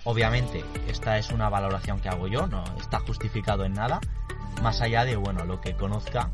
Obviamente, 0.05 0.64
esta 0.88 1.19
es 1.19 1.31
una 1.31 1.49
valoración 1.49 2.00
que 2.00 2.09
hago 2.09 2.29
yo, 2.29 2.47
no 2.47 2.64
está 2.79 3.00
justificado 3.00 3.64
en 3.64 3.75
nada, 3.75 4.00
más 4.62 4.81
allá 4.81 5.05
de 5.05 5.17
bueno, 5.17 5.45
lo 5.45 5.61
que 5.61 5.75
conozca 5.75 6.31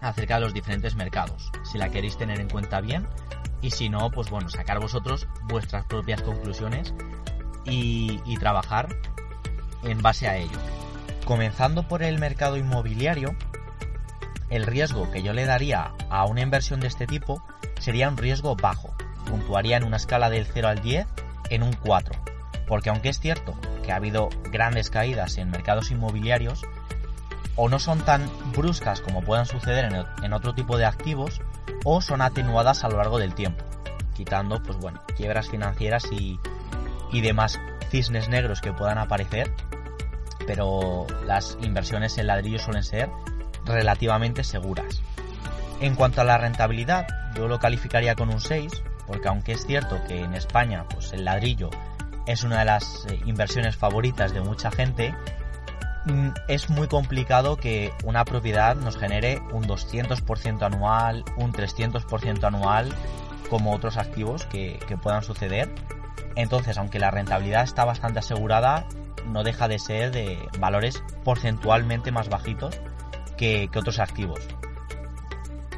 acerca 0.00 0.36
de 0.36 0.42
los 0.42 0.54
diferentes 0.54 0.94
mercados. 0.94 1.50
Si 1.64 1.76
la 1.76 1.90
queréis 1.90 2.16
tener 2.16 2.40
en 2.40 2.48
cuenta 2.48 2.80
bien, 2.80 3.06
y 3.60 3.72
si 3.72 3.88
no, 3.88 4.10
pues 4.10 4.30
bueno, 4.30 4.48
sacar 4.48 4.78
vosotros 4.78 5.26
vuestras 5.48 5.84
propias 5.86 6.22
conclusiones 6.22 6.94
y, 7.68 8.36
trabajar 8.38 8.88
en 9.82 10.00
base 10.02 10.28
a 10.28 10.36
ello. 10.36 10.58
Comenzando 11.24 11.86
por 11.86 12.02
el 12.02 12.18
mercado 12.18 12.56
inmobiliario, 12.56 13.34
el 14.50 14.64
riesgo 14.64 15.10
que 15.10 15.22
yo 15.22 15.32
le 15.32 15.44
daría 15.44 15.92
a 16.08 16.24
una 16.24 16.40
inversión 16.40 16.80
de 16.80 16.86
este 16.86 17.06
tipo 17.06 17.42
sería 17.80 18.08
un 18.08 18.16
riesgo 18.16 18.56
bajo. 18.56 18.94
Puntuaría 19.26 19.76
en 19.76 19.84
una 19.84 19.98
escala 19.98 20.30
del 20.30 20.46
0 20.46 20.68
al 20.68 20.80
10 20.80 21.06
en 21.50 21.62
un 21.62 21.72
4. 21.74 22.14
Porque 22.66 22.90
aunque 22.90 23.10
es 23.10 23.20
cierto 23.20 23.58
que 23.82 23.92
ha 23.92 23.96
habido 23.96 24.28
grandes 24.50 24.90
caídas 24.90 25.36
en 25.38 25.50
mercados 25.50 25.90
inmobiliarios, 25.90 26.62
o 27.56 27.68
no 27.68 27.78
son 27.80 27.98
tan 28.00 28.30
bruscas 28.52 29.00
como 29.00 29.22
puedan 29.22 29.44
suceder 29.44 29.92
en, 30.22 30.32
otro 30.32 30.54
tipo 30.54 30.78
de 30.78 30.86
activos, 30.86 31.42
o 31.84 32.00
son 32.00 32.22
atenuadas 32.22 32.84
a 32.84 32.88
lo 32.88 32.98
largo 32.98 33.18
del 33.18 33.34
tiempo, 33.34 33.64
quitando, 34.14 34.62
pues 34.62 34.78
bueno, 34.78 35.02
quiebras 35.16 35.48
financieras 35.48 36.04
y, 36.12 36.38
y 37.12 37.20
demás 37.20 37.58
cisnes 37.90 38.28
negros 38.28 38.60
que 38.60 38.72
puedan 38.72 38.98
aparecer, 38.98 39.52
pero 40.46 41.06
las 41.24 41.56
inversiones 41.62 42.18
en 42.18 42.26
ladrillo 42.26 42.58
suelen 42.58 42.82
ser 42.82 43.10
relativamente 43.64 44.44
seguras. 44.44 45.02
En 45.80 45.94
cuanto 45.94 46.20
a 46.20 46.24
la 46.24 46.38
rentabilidad, 46.38 47.06
yo 47.34 47.48
lo 47.48 47.58
calificaría 47.58 48.14
con 48.14 48.30
un 48.30 48.40
6, 48.40 48.82
porque 49.06 49.28
aunque 49.28 49.52
es 49.52 49.66
cierto 49.66 50.00
que 50.06 50.20
en 50.20 50.34
España 50.34 50.84
pues 50.88 51.12
el 51.12 51.24
ladrillo 51.24 51.70
es 52.26 52.44
una 52.44 52.58
de 52.60 52.64
las 52.66 53.06
eh, 53.06 53.20
inversiones 53.24 53.76
favoritas 53.76 54.34
de 54.34 54.40
mucha 54.40 54.70
gente, 54.70 55.14
mm, 56.04 56.28
es 56.48 56.68
muy 56.68 56.88
complicado 56.88 57.56
que 57.56 57.92
una 58.04 58.24
propiedad 58.24 58.76
nos 58.76 58.98
genere 58.98 59.40
un 59.52 59.64
200% 59.66 60.62
anual, 60.62 61.24
un 61.36 61.52
300% 61.52 62.44
anual, 62.44 62.92
como 63.48 63.74
otros 63.74 63.96
activos 63.96 64.46
que, 64.46 64.78
puedan 65.02 65.22
suceder. 65.22 65.70
Entonces, 66.36 66.78
aunque 66.78 66.98
la 66.98 67.10
rentabilidad 67.10 67.64
está 67.64 67.84
bastante 67.84 68.20
asegurada, 68.20 68.86
no 69.26 69.42
deja 69.42 69.68
de 69.68 69.78
ser 69.78 70.10
de 70.10 70.38
valores 70.58 71.02
porcentualmente 71.24 72.12
más 72.12 72.28
bajitos 72.28 72.80
que, 73.36 73.68
otros 73.74 73.98
activos. 73.98 74.40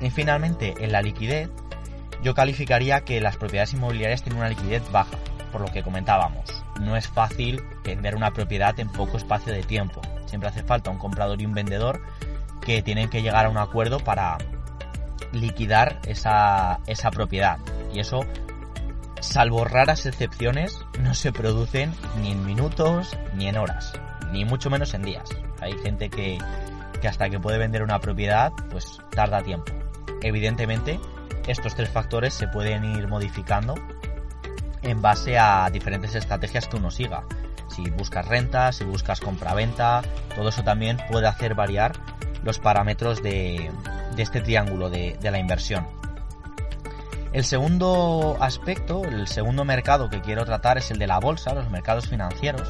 Y 0.00 0.10
finalmente, 0.10 0.74
en 0.78 0.92
la 0.92 1.02
liquidez, 1.02 1.50
yo 2.22 2.34
calificaría 2.34 3.02
que 3.02 3.20
las 3.20 3.36
propiedades 3.36 3.74
inmobiliarias 3.74 4.22
tienen 4.22 4.40
una 4.40 4.48
liquidez 4.48 4.90
baja, 4.90 5.16
por 5.52 5.60
lo 5.60 5.68
que 5.68 5.82
comentábamos. 5.82 6.64
No 6.80 6.96
es 6.96 7.08
fácil 7.08 7.62
vender 7.84 8.16
una 8.16 8.32
propiedad 8.32 8.78
en 8.80 8.88
poco 8.88 9.16
espacio 9.16 9.52
de 9.52 9.62
tiempo. 9.62 10.00
Siempre 10.26 10.48
hace 10.48 10.62
falta 10.62 10.90
un 10.90 10.98
comprador 10.98 11.40
y 11.40 11.46
un 11.46 11.52
vendedor 11.52 12.02
que 12.60 12.82
tienen 12.82 13.08
que 13.10 13.22
llegar 13.22 13.46
a 13.46 13.50
un 13.50 13.58
acuerdo 13.58 14.00
para 14.00 14.38
liquidar 15.32 16.00
esa, 16.06 16.80
esa 16.86 17.10
propiedad. 17.10 17.58
Y 17.92 18.00
eso, 18.00 18.24
salvo 19.20 19.64
raras 19.64 20.06
excepciones, 20.06 20.78
no 21.00 21.14
se 21.14 21.32
producen 21.32 21.94
ni 22.20 22.32
en 22.32 22.44
minutos 22.44 23.16
ni 23.34 23.48
en 23.48 23.56
horas, 23.56 23.92
ni 24.32 24.44
mucho 24.44 24.70
menos 24.70 24.94
en 24.94 25.02
días. 25.02 25.28
Hay 25.60 25.72
gente 25.78 26.10
que, 26.10 26.38
que 27.00 27.08
hasta 27.08 27.28
que 27.30 27.38
puede 27.38 27.58
vender 27.58 27.82
una 27.82 28.00
propiedad, 28.00 28.52
pues 28.70 28.98
tarda 29.10 29.42
tiempo. 29.42 29.72
Evidentemente, 30.22 30.98
estos 31.46 31.74
tres 31.74 31.90
factores 31.90 32.34
se 32.34 32.48
pueden 32.48 32.84
ir 32.84 33.08
modificando 33.08 33.74
en 34.82 35.02
base 35.02 35.38
a 35.38 35.68
diferentes 35.70 36.14
estrategias 36.14 36.66
que 36.66 36.76
uno 36.76 36.90
siga. 36.90 37.24
Si 37.68 37.88
buscas 37.90 38.26
renta, 38.26 38.72
si 38.72 38.84
buscas 38.84 39.20
compra-venta, 39.20 40.02
todo 40.34 40.48
eso 40.48 40.62
también 40.62 40.98
puede 41.10 41.28
hacer 41.28 41.54
variar 41.54 41.92
los 42.42 42.58
parámetros 42.58 43.22
de, 43.22 43.70
este 44.16 44.40
triángulo 44.40 44.90
de, 44.90 45.16
de 45.20 45.30
la 45.30 45.38
inversión. 45.38 45.99
El 47.32 47.44
segundo 47.44 48.36
aspecto, 48.40 49.04
el 49.04 49.28
segundo 49.28 49.64
mercado 49.64 50.10
que 50.10 50.20
quiero 50.20 50.44
tratar 50.44 50.78
es 50.78 50.90
el 50.90 50.98
de 50.98 51.06
la 51.06 51.20
bolsa, 51.20 51.54
los 51.54 51.70
mercados 51.70 52.08
financieros 52.08 52.68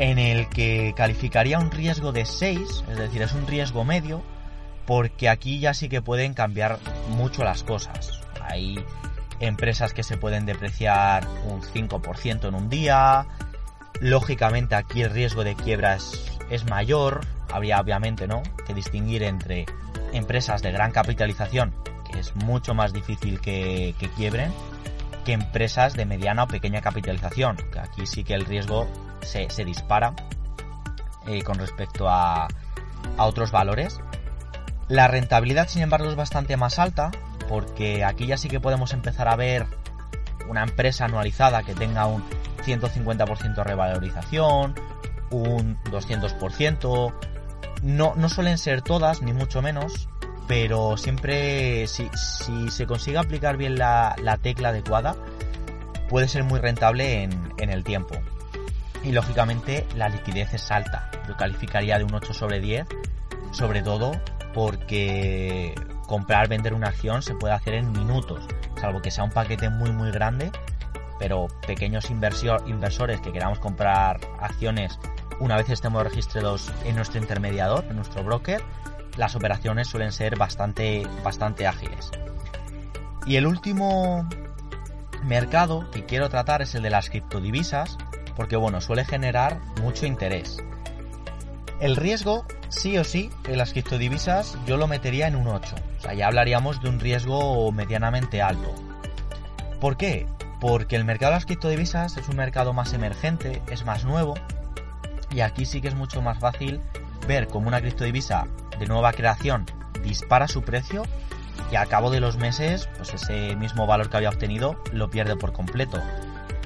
en 0.00 0.18
el 0.18 0.48
que 0.48 0.94
calificaría 0.96 1.58
un 1.58 1.70
riesgo 1.70 2.10
de 2.10 2.24
6, 2.24 2.84
es 2.90 2.96
decir, 2.96 3.20
es 3.20 3.34
un 3.34 3.46
riesgo 3.46 3.84
medio, 3.84 4.22
porque 4.86 5.28
aquí 5.28 5.60
ya 5.60 5.74
sí 5.74 5.90
que 5.90 6.00
pueden 6.00 6.32
cambiar 6.32 6.78
mucho 7.10 7.44
las 7.44 7.62
cosas. 7.62 8.22
Hay 8.40 8.82
empresas 9.40 9.92
que 9.92 10.02
se 10.02 10.16
pueden 10.16 10.46
depreciar 10.46 11.26
un 11.46 11.60
5% 11.60 12.48
en 12.48 12.54
un 12.54 12.70
día. 12.70 13.26
Lógicamente 14.00 14.74
aquí 14.74 15.02
el 15.02 15.10
riesgo 15.10 15.44
de 15.44 15.54
quiebra 15.54 15.96
es, 15.96 16.64
mayor. 16.64 17.20
Habría 17.52 17.78
obviamente 17.78 18.26
¿no? 18.26 18.42
que 18.66 18.72
distinguir 18.72 19.22
entre 19.22 19.66
empresas 20.14 20.62
de 20.62 20.72
gran 20.72 20.92
capitalización, 20.92 21.74
es 22.18 22.34
mucho 22.36 22.74
más 22.74 22.92
difícil 22.92 23.40
que, 23.40 23.94
quiebren, 24.16 24.52
que 25.24 25.32
empresas 25.32 25.94
de 25.94 26.06
mediana 26.06 26.44
o 26.44 26.48
pequeña 26.48 26.80
capitalización, 26.80 27.56
aquí 27.80 28.06
sí 28.06 28.24
que 28.24 28.34
el 28.34 28.44
riesgo 28.44 28.88
se, 29.22 29.46
dispara 29.64 30.14
eh, 31.26 31.42
con 31.42 31.58
respecto 31.58 32.08
a, 32.08 32.48
a 33.16 33.26
otros 33.26 33.50
valores. 33.50 34.00
La 34.88 35.06
rentabilidad, 35.08 35.68
sin 35.68 35.82
embargo, 35.82 36.08
es 36.08 36.16
bastante 36.16 36.56
más 36.56 36.78
alta, 36.78 37.10
porque 37.48 38.04
aquí 38.04 38.26
ya 38.26 38.36
sí 38.36 38.48
que 38.48 38.60
podemos 38.60 38.92
empezar 38.92 39.28
a 39.28 39.36
ver 39.36 39.66
una 40.48 40.62
empresa 40.62 41.04
anualizada 41.04 41.62
que 41.62 41.74
tenga 41.74 42.06
un 42.06 42.24
150% 42.64 43.54
de 43.54 43.64
revalorización, 43.64 44.74
un 45.30 45.78
200%. 45.84 47.14
No, 47.82 48.12
no 48.16 48.28
suelen 48.28 48.58
ser 48.58 48.82
todas, 48.82 49.22
ni 49.22 49.32
mucho 49.32 49.62
menos, 49.62 50.09
pero 50.50 50.96
siempre 50.96 51.86
si, 51.86 52.10
se 52.70 52.84
consigue 52.84 53.18
aplicar 53.18 53.56
bien 53.56 53.78
la, 53.78 54.16
tecla 54.42 54.70
adecuada, 54.70 55.14
puede 56.08 56.26
ser 56.26 56.42
muy 56.42 56.58
rentable 56.58 57.22
en, 57.22 57.52
en, 57.58 57.70
el 57.70 57.84
tiempo. 57.84 58.16
Y 59.04 59.12
lógicamente 59.12 59.86
la 59.94 60.08
liquidez 60.08 60.52
es 60.52 60.72
alta. 60.72 61.08
Yo 61.28 61.36
calificaría 61.36 61.98
de 61.98 62.02
un 62.02 62.12
8 62.12 62.34
sobre 62.34 62.58
10, 62.58 62.84
sobre 63.52 63.82
todo 63.82 64.10
porque 64.52 65.72
comprar, 66.08 66.48
vender 66.48 66.74
una 66.74 66.88
acción 66.88 67.22
se 67.22 67.36
puede 67.36 67.54
hacer 67.54 67.74
en 67.74 67.92
minutos, 67.92 68.44
salvo 68.80 69.00
que 69.00 69.12
sea 69.12 69.22
un 69.22 69.30
paquete 69.30 69.70
muy 69.70 69.92
muy 69.92 70.10
grande, 70.10 70.50
pero 71.20 71.46
pequeños 71.64 72.10
inversores 72.10 73.20
que 73.20 73.30
queramos 73.30 73.60
comprar 73.60 74.18
acciones 74.40 74.98
una 75.38 75.56
vez 75.56 75.70
estemos 75.70 76.02
registrados 76.02 76.72
en 76.84 76.96
nuestro 76.96 77.20
intermediador, 77.20 77.84
en 77.88 77.94
nuestro 77.94 78.24
broker, 78.24 78.60
las 79.20 79.36
operaciones 79.36 79.86
suelen 79.86 80.12
ser 80.12 80.36
bastante, 80.36 81.06
bastante 81.22 81.66
ágiles. 81.66 82.10
Y 83.26 83.36
el 83.36 83.46
último 83.46 84.28
mercado 85.22 85.88
que 85.90 86.06
quiero 86.06 86.30
tratar 86.30 86.62
es 86.62 86.74
el 86.74 86.82
de 86.82 86.90
las 86.90 87.10
criptodivisas, 87.10 87.98
porque 88.34 88.56
bueno, 88.56 88.80
suele 88.80 89.04
generar 89.04 89.60
mucho 89.80 90.06
interés. 90.06 90.56
El 91.80 91.96
riesgo, 91.96 92.46
sí 92.70 92.96
o 92.96 93.04
sí, 93.04 93.30
en 93.46 93.58
las 93.58 93.72
criptodivisas 93.72 94.56
yo 94.66 94.76
lo 94.78 94.86
metería 94.86 95.28
en 95.28 95.36
un 95.36 95.48
8. 95.48 95.76
O 95.98 96.00
sea, 96.00 96.14
ya 96.14 96.26
hablaríamos 96.26 96.80
de 96.82 96.88
un 96.88 96.98
riesgo 96.98 97.70
medianamente 97.72 98.40
alto. 98.40 98.74
¿Por 99.80 99.98
qué? 99.98 100.26
Porque 100.60 100.96
el 100.96 101.04
mercado 101.04 101.32
de 101.32 101.36
las 101.36 101.46
criptodivisas 101.46 102.16
es 102.16 102.28
un 102.28 102.36
mercado 102.36 102.72
más 102.72 102.94
emergente, 102.94 103.62
es 103.70 103.84
más 103.84 104.04
nuevo, 104.04 104.34
y 105.30 105.40
aquí 105.40 105.66
sí 105.66 105.82
que 105.82 105.88
es 105.88 105.94
mucho 105.94 106.22
más 106.22 106.38
fácil 106.38 106.80
ver 107.26 107.48
cómo 107.48 107.68
una 107.68 107.80
criptodivisa 107.80 108.46
de 108.80 108.86
nueva 108.86 109.12
creación 109.12 109.66
dispara 110.02 110.48
su 110.48 110.62
precio 110.62 111.04
y 111.70 111.76
al 111.76 111.86
cabo 111.86 112.10
de 112.10 112.18
los 112.18 112.36
meses, 112.36 112.88
pues 112.96 113.14
ese 113.14 113.54
mismo 113.54 113.86
valor 113.86 114.10
que 114.10 114.16
había 114.16 114.30
obtenido 114.30 114.82
lo 114.92 115.08
pierde 115.08 115.36
por 115.36 115.52
completo. 115.52 116.02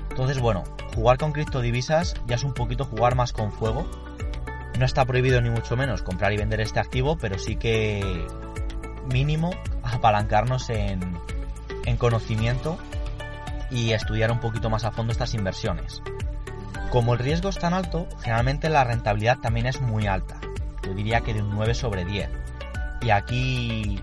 Entonces, 0.09 0.39
bueno, 0.39 0.65
jugar 0.95 1.19
con 1.19 1.33
criptodivisas 1.33 2.15
ya 2.27 2.37
es 2.37 2.45
un 2.45 2.55
poquito 2.55 2.87
jugar 2.87 3.17
más 3.17 3.33
con 3.33 3.53
fuego 3.53 3.87
no 4.79 4.85
está 4.85 5.05
prohibido 5.05 5.41
ni 5.41 5.51
mucho 5.51 5.77
menos 5.77 6.03
comprar 6.03 6.33
y 6.33 6.37
vender 6.37 6.61
este 6.61 6.81
activo, 6.81 7.17
pero 7.17 7.39
sí 7.39 7.57
que 7.57 8.27
mínimo 9.13 9.51
apalancarnos 9.83 10.71
en, 10.71 11.19
conocimiento 11.99 12.79
y 13.71 13.93
estudiar 13.93 14.33
un 14.33 14.41
poquito 14.41 14.71
más 14.71 14.85
a 14.85 14.91
fondo 14.91 15.13
estas 15.13 15.35
inversiones. 15.35 16.03
Como 16.91 17.13
el 17.13 17.19
riesgo 17.19 17.51
es 17.51 17.59
tan 17.59 17.75
alto, 17.75 18.09
generalmente 18.21 18.69
la 18.69 18.85
rentabilidad 18.85 19.39
también 19.39 19.67
es 19.67 19.81
muy 19.81 20.07
alta. 20.07 20.41
Yo 20.85 20.95
diría 20.95 21.21
que 21.21 21.35
de 21.35 21.43
un 21.43 21.51
9 21.51 21.75
sobre 21.75 22.05
10. 22.05 22.29
Y 23.03 23.11
aquí 23.11 24.01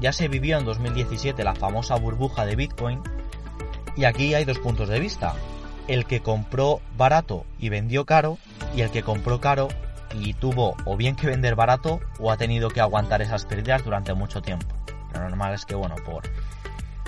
ya 0.00 0.12
se 0.12 0.28
vivió 0.28 0.58
en 0.58 0.64
2017 0.64 1.44
la 1.44 1.54
famosa 1.54 1.96
burbuja 1.96 2.44
de 2.46 2.56
Bitcoin. 2.56 3.00
Y 3.96 4.04
aquí 4.04 4.34
hay 4.34 4.44
dos 4.44 4.58
puntos 4.58 4.88
de 4.88 5.00
vista. 5.00 5.34
El 5.86 6.06
que 6.06 6.20
compró 6.20 6.80
barato 6.96 7.44
y 7.58 7.68
vendió 7.68 8.04
caro 8.04 8.38
y 8.74 8.80
el 8.80 8.90
que 8.90 9.02
compró 9.02 9.40
caro 9.40 9.68
y 10.12 10.34
tuvo 10.34 10.76
o 10.84 10.96
bien 10.96 11.16
que 11.16 11.26
vender 11.26 11.56
barato 11.56 12.00
o 12.18 12.30
ha 12.30 12.36
tenido 12.36 12.70
que 12.70 12.80
aguantar 12.80 13.20
esas 13.22 13.44
pérdidas 13.44 13.84
durante 13.84 14.14
mucho 14.14 14.40
tiempo. 14.40 14.66
Lo 15.12 15.20
normal 15.20 15.54
es 15.54 15.64
que, 15.64 15.74
bueno, 15.74 15.94
por, 16.04 16.24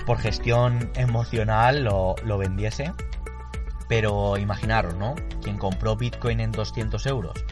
por 0.05 0.19
gestión 0.19 0.91
emocional 0.95 1.83
lo, 1.83 2.15
lo 2.23 2.37
vendiese. 2.37 2.93
Pero 3.89 4.37
imaginaros, 4.37 4.95
¿no? 4.95 5.15
Quien 5.41 5.57
compró 5.57 5.95
Bitcoin 5.95 6.41
en 6.41 6.51
200 6.51 7.05
euros 7.05 7.43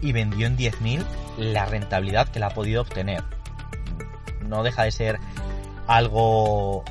y 0.00 0.12
vendió 0.12 0.46
en 0.46 0.56
10.000, 0.56 1.04
la 1.38 1.66
rentabilidad 1.66 2.28
que 2.28 2.40
la 2.40 2.48
ha 2.48 2.50
podido 2.50 2.82
obtener. 2.82 3.24
No 4.46 4.62
deja 4.62 4.84
de 4.84 4.90
ser 4.90 5.18
algo 5.86 6.84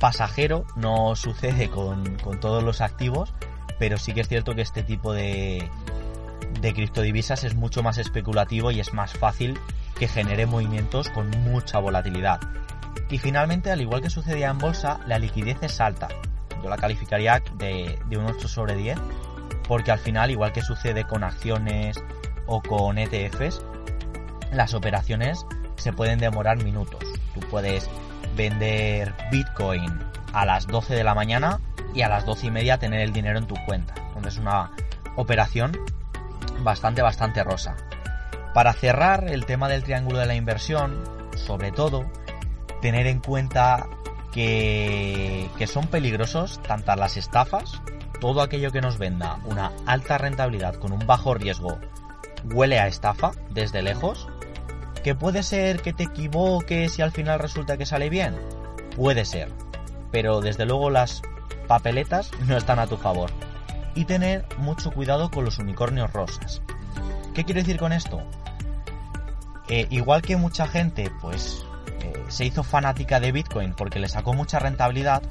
pasajero, 0.00 0.64
no 0.76 1.16
sucede 1.16 1.68
con, 1.70 2.16
con 2.18 2.40
todos 2.40 2.62
los 2.62 2.80
activos, 2.80 3.32
pero 3.78 3.98
sí 3.98 4.12
que 4.12 4.20
es 4.20 4.28
cierto 4.28 4.54
que 4.54 4.62
este 4.62 4.82
tipo 4.82 5.12
de, 5.12 5.68
de 6.60 6.74
criptodivisas 6.74 7.44
es 7.44 7.54
mucho 7.54 7.82
más 7.82 7.98
especulativo 7.98 8.70
y 8.70 8.80
es 8.80 8.92
más 8.92 9.12
fácil 9.12 9.58
que 9.98 10.08
genere 10.08 10.46
movimientos 10.46 11.08
con 11.10 11.30
mucha 11.30 11.78
volatilidad. 11.78 12.40
Y 13.10 13.18
finalmente, 13.18 13.70
al 13.70 13.80
igual 13.80 14.02
que 14.02 14.10
sucedía 14.10 14.50
en 14.50 14.58
bolsa, 14.58 15.00
la 15.06 15.18
liquidez 15.18 15.58
es 15.62 15.80
alta. 15.80 16.08
Yo 16.62 16.68
la 16.68 16.76
calificaría 16.76 17.42
de, 17.56 17.98
un 18.16 18.26
8 18.26 18.48
sobre 18.48 18.74
10, 18.74 18.98
porque 19.66 19.90
al 19.90 19.98
final, 19.98 20.30
igual 20.30 20.52
que 20.52 20.62
sucede 20.62 21.04
con 21.04 21.24
acciones 21.24 22.02
o 22.46 22.62
con 22.62 22.98
ETFs, 22.98 23.62
las 24.52 24.74
operaciones 24.74 25.44
se 25.76 25.92
pueden 25.92 26.18
demorar 26.18 26.62
minutos. 26.62 27.00
Tú 27.34 27.40
puedes 27.50 27.88
vender 28.36 29.14
Bitcoin 29.30 29.92
a 30.32 30.44
las 30.44 30.66
12 30.66 30.94
de 30.94 31.04
la 31.04 31.14
mañana 31.14 31.60
y 31.94 32.02
a 32.02 32.08
las 32.08 32.24
12 32.26 32.46
y 32.46 32.50
media 32.50 32.78
tener 32.78 33.00
el 33.00 33.12
dinero 33.12 33.38
en 33.38 33.46
tu 33.46 33.56
cuenta. 33.66 33.94
Entonces 34.08 34.38
una 34.38 34.70
operación 35.16 35.72
bastante, 36.60 37.02
bastante 37.02 37.42
rosa. 37.42 37.76
Para 38.54 38.72
cerrar 38.72 39.28
el 39.28 39.44
tema 39.44 39.68
del 39.68 39.82
triángulo 39.82 40.18
de 40.18 40.26
la 40.26 40.34
inversión, 40.34 41.02
sobre 41.34 41.72
todo, 41.72 42.06
tener 42.80 43.06
en 43.06 43.20
cuenta 43.20 43.86
que, 44.32 45.50
que 45.58 45.66
son 45.66 45.88
peligrosos 45.88 46.62
tantas 46.62 46.98
las 46.98 47.16
estafas, 47.16 47.82
todo 48.20 48.42
aquello 48.42 48.70
que 48.70 48.80
nos 48.80 48.98
venda 48.98 49.38
una 49.44 49.72
alta 49.86 50.18
rentabilidad 50.18 50.74
con 50.76 50.92
un 50.92 51.06
bajo 51.06 51.34
riesgo 51.34 51.78
huele 52.44 52.78
a 52.78 52.86
estafa 52.86 53.32
desde 53.50 53.82
lejos, 53.82 54.28
que 55.02 55.14
puede 55.14 55.42
ser 55.42 55.82
que 55.82 55.92
te 55.92 56.04
equivoques 56.04 56.98
y 56.98 57.02
al 57.02 57.12
final 57.12 57.38
resulta 57.38 57.76
que 57.76 57.86
sale 57.86 58.10
bien, 58.10 58.36
puede 58.94 59.24
ser, 59.24 59.50
pero 60.10 60.40
desde 60.40 60.66
luego 60.66 60.90
las 60.90 61.22
papeletas 61.66 62.30
no 62.46 62.56
están 62.56 62.78
a 62.78 62.86
tu 62.86 62.96
favor 62.96 63.30
y 63.94 64.04
tener 64.04 64.44
mucho 64.58 64.90
cuidado 64.92 65.30
con 65.30 65.44
los 65.44 65.58
unicornios 65.58 66.12
rosas. 66.12 66.62
¿Qué 67.34 67.44
quiero 67.44 67.60
decir 67.60 67.78
con 67.78 67.92
esto? 67.92 68.22
Igual 69.68 70.22
que 70.22 70.36
mucha 70.36 70.68
gente 70.68 71.10
pues 71.20 71.64
eh, 72.00 72.24
se 72.28 72.44
hizo 72.44 72.62
fanática 72.62 73.18
de 73.18 73.32
Bitcoin 73.32 73.72
porque 73.72 73.98
le 73.98 74.08
sacó 74.08 74.32
mucha 74.32 74.58
rentabilidad, 74.58 75.22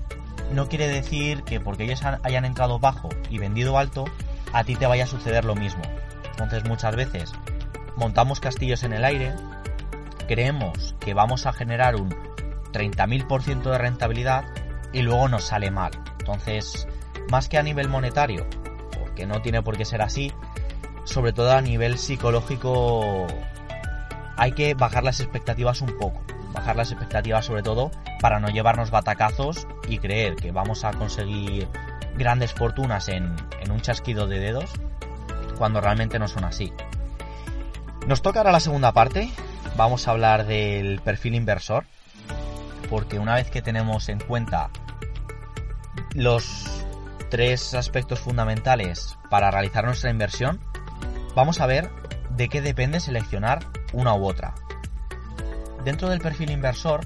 no 0.52 0.68
quiere 0.68 0.88
decir 0.88 1.44
que 1.44 1.60
porque 1.60 1.84
ellos 1.84 2.02
hayan 2.24 2.46
entrado 2.46 2.80
bajo 2.80 3.10
y 3.30 3.38
vendido 3.38 3.78
alto, 3.78 4.06
a 4.54 4.64
ti 4.64 4.76
te 4.76 4.88
vaya 4.88 5.06
a 5.06 5.08
suceder 5.08 5.46
lo 5.46 5.56
mismo. 5.56 5.82
Entonces 6.32 6.66
muchas 6.66 6.96
veces 6.96 7.34
montamos 7.96 8.40
castillos 8.40 8.84
en 8.84 8.94
el 8.94 9.06
aire, 9.06 9.34
creemos 10.28 10.96
que 11.00 11.14
vamos 11.14 11.46
a 11.46 11.54
generar 11.54 11.96
un 11.96 12.10
30.000% 12.72 13.64
de 13.64 13.78
rentabilidad 13.78 14.46
y 14.92 15.02
luego 15.02 15.28
nos 15.28 15.46
sale 15.46 15.72
mal. 15.72 15.92
Entonces 16.20 16.88
más 17.30 17.50
que 17.50 17.58
a 17.58 17.64
nivel 17.64 17.90
monetario, 17.90 18.46
porque 19.00 19.26
no 19.26 19.42
tiene 19.42 19.62
por 19.62 19.78
qué 19.78 19.86
ser 19.86 20.02
así, 20.02 20.32
sobre 21.06 21.34
todo 21.34 21.52
a 21.52 21.62
nivel 21.62 21.98
psicológico 21.98 23.28
hay 24.38 24.52
que 24.52 24.74
bajar 24.74 25.04
las 25.04 25.20
expectativas 25.20 25.82
un 25.82 25.98
poco, 25.98 26.22
bajar 26.56 26.76
las 26.76 26.92
expectativas 26.92 27.46
sobre 27.46 27.62
todo 27.62 27.92
para 28.20 28.40
no 28.40 28.48
llevarnos 28.50 28.90
batacazos 28.90 29.68
y 29.88 30.00
creer 30.00 30.36
que 30.36 30.52
vamos 30.52 30.84
a 30.84 30.94
conseguir 30.94 31.68
grandes 32.18 32.54
fortunas 32.54 33.10
en, 33.10 33.36
en 33.62 33.72
un 33.72 33.82
chasquido 33.82 34.28
de 34.28 34.40
dedos 34.40 34.72
cuando 35.58 35.82
realmente 35.82 36.20
no 36.20 36.28
son 36.28 36.46
así. 36.46 36.74
Nos 38.08 38.22
toca 38.22 38.40
ahora 38.40 38.52
la 38.52 38.60
segunda 38.60 38.92
parte, 38.92 39.32
vamos 39.78 40.08
a 40.08 40.12
hablar 40.12 40.46
del 40.46 41.02
perfil 41.02 41.36
inversor, 41.36 41.86
porque 42.90 43.20
una 43.20 43.36
vez 43.36 43.50
que 43.50 43.62
tenemos 43.62 44.10
en 44.10 44.20
cuenta 44.20 44.70
los 46.14 46.66
tres 47.30 47.74
aspectos 47.74 48.20
fundamentales 48.20 49.18
para 49.30 49.52
realizar 49.52 49.86
nuestra 49.86 50.12
inversión, 50.12 50.60
vamos 51.36 51.60
a 51.60 51.66
ver 51.66 51.90
de 52.30 52.48
qué 52.48 52.62
depende 52.62 53.00
seleccionar 53.00 53.66
una 53.94 54.14
u 54.14 54.26
otra. 54.26 54.54
Dentro 55.86 56.10
del 56.10 56.20
perfil 56.20 56.50
inversor 56.50 57.06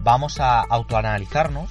vamos 0.00 0.40
a 0.40 0.62
autoanalizarnos 0.62 1.70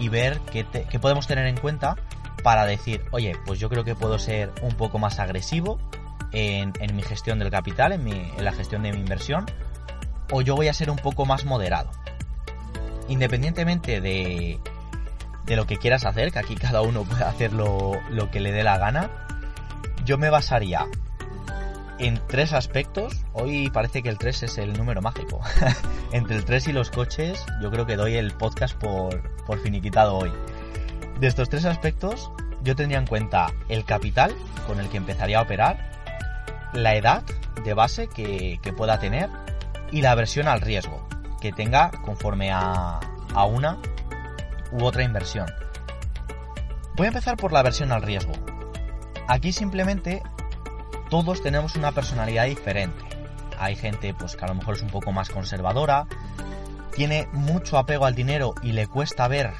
y 0.00 0.08
ver 0.08 0.40
qué, 0.50 0.64
podemos 0.98 1.26
tener 1.26 1.46
en 1.46 1.58
cuenta 1.58 1.96
para 2.42 2.64
decir, 2.64 3.04
oye, 3.10 3.36
pues 3.44 3.60
yo 3.60 3.68
creo 3.68 3.84
que 3.84 3.94
puedo 3.94 4.18
ser 4.18 4.52
un 4.62 4.72
poco 4.72 4.98
más 4.98 5.18
agresivo 5.18 5.78
en, 6.32 6.72
mi 6.94 7.02
gestión 7.02 7.38
del 7.38 7.50
capital, 7.50 7.92
en, 7.92 8.08
en 8.08 8.42
la 8.42 8.52
gestión 8.52 8.84
de 8.84 8.92
mi 8.92 9.00
inversión, 9.00 9.44
o 10.32 10.40
yo 10.40 10.56
voy 10.56 10.68
a 10.68 10.72
ser 10.72 10.90
un 10.90 10.96
poco 10.96 11.26
más 11.26 11.44
moderado. 11.44 11.90
Independientemente 13.08 14.00
de, 14.00 14.58
de 15.44 15.56
lo 15.56 15.66
que 15.66 15.76
quieras 15.76 16.06
hacer, 16.06 16.32
que 16.32 16.38
aquí 16.38 16.54
cada 16.54 16.80
uno 16.80 17.04
puede 17.04 17.24
hacer 17.24 17.52
lo 17.52 18.00
que 18.32 18.40
le 18.40 18.50
dé 18.50 18.62
la 18.62 18.78
gana, 18.78 19.10
yo 20.06 20.16
me 20.16 20.30
basaría 20.30 20.86
en 21.98 22.20
tres 22.26 22.52
aspectos. 22.52 23.24
Hoy 23.32 23.70
parece 23.70 24.02
que 24.02 24.08
el 24.08 24.18
3 24.18 24.44
es 24.44 24.58
el 24.58 24.72
número 24.76 25.02
mágico. 25.02 25.40
Entre 26.12 26.36
el 26.36 26.44
3 26.44 26.68
y 26.68 26.72
los 26.72 26.90
coches, 26.90 27.44
yo 27.60 27.70
creo 27.70 27.86
que 27.86 27.96
doy 27.96 28.14
el 28.14 28.32
podcast 28.32 28.74
por, 28.76 29.22
finiquitado 29.62 30.16
hoy. 30.16 30.32
De 31.20 31.26
estos 31.26 31.48
tres 31.48 31.64
aspectos, 31.64 32.30
yo 32.62 32.76
tendría 32.76 32.98
en 32.98 33.06
cuenta 33.06 33.46
el 33.68 33.84
capital 33.84 34.34
con 34.66 34.80
el 34.80 34.88
que 34.88 34.98
empezaría 34.98 35.38
a 35.38 35.42
operar, 35.42 35.90
la 36.74 36.94
edad 36.94 37.22
de 37.64 37.72
base 37.72 38.08
que, 38.08 38.58
que 38.62 38.72
pueda 38.72 38.98
tener 38.98 39.30
y 39.90 40.02
la 40.02 40.10
aversión 40.10 40.46
al 40.46 40.60
riesgo 40.60 41.06
que 41.40 41.52
tenga 41.52 41.90
conforme 42.04 42.50
a, 42.52 43.00
a 43.34 43.44
una 43.44 43.78
u 44.72 44.84
otra 44.84 45.04
inversión. 45.04 45.46
Voy 46.96 47.06
a 47.06 47.08
empezar 47.08 47.36
por 47.36 47.52
la 47.52 47.60
aversión 47.60 47.92
al 47.92 48.02
riesgo. 48.02 48.32
Aquí 49.28 49.52
simplemente 49.52 50.22
todos 51.24 51.42
tenemos 51.42 51.76
una 51.76 51.92
personalidad 51.92 52.46
diferente. 52.46 53.04
Hay 53.58 53.76
gente 53.76 54.12
pues 54.14 54.36
que 54.36 54.44
a 54.44 54.48
lo 54.48 54.54
mejor 54.54 54.74
es 54.74 54.82
un 54.82 54.90
poco 54.90 55.12
más 55.12 55.30
conservadora, 55.30 56.06
tiene 56.94 57.28
mucho 57.32 57.78
apego 57.78 58.06
al 58.06 58.14
dinero 58.14 58.54
y 58.62 58.72
le 58.72 58.86
cuesta 58.86 59.28
ver 59.28 59.52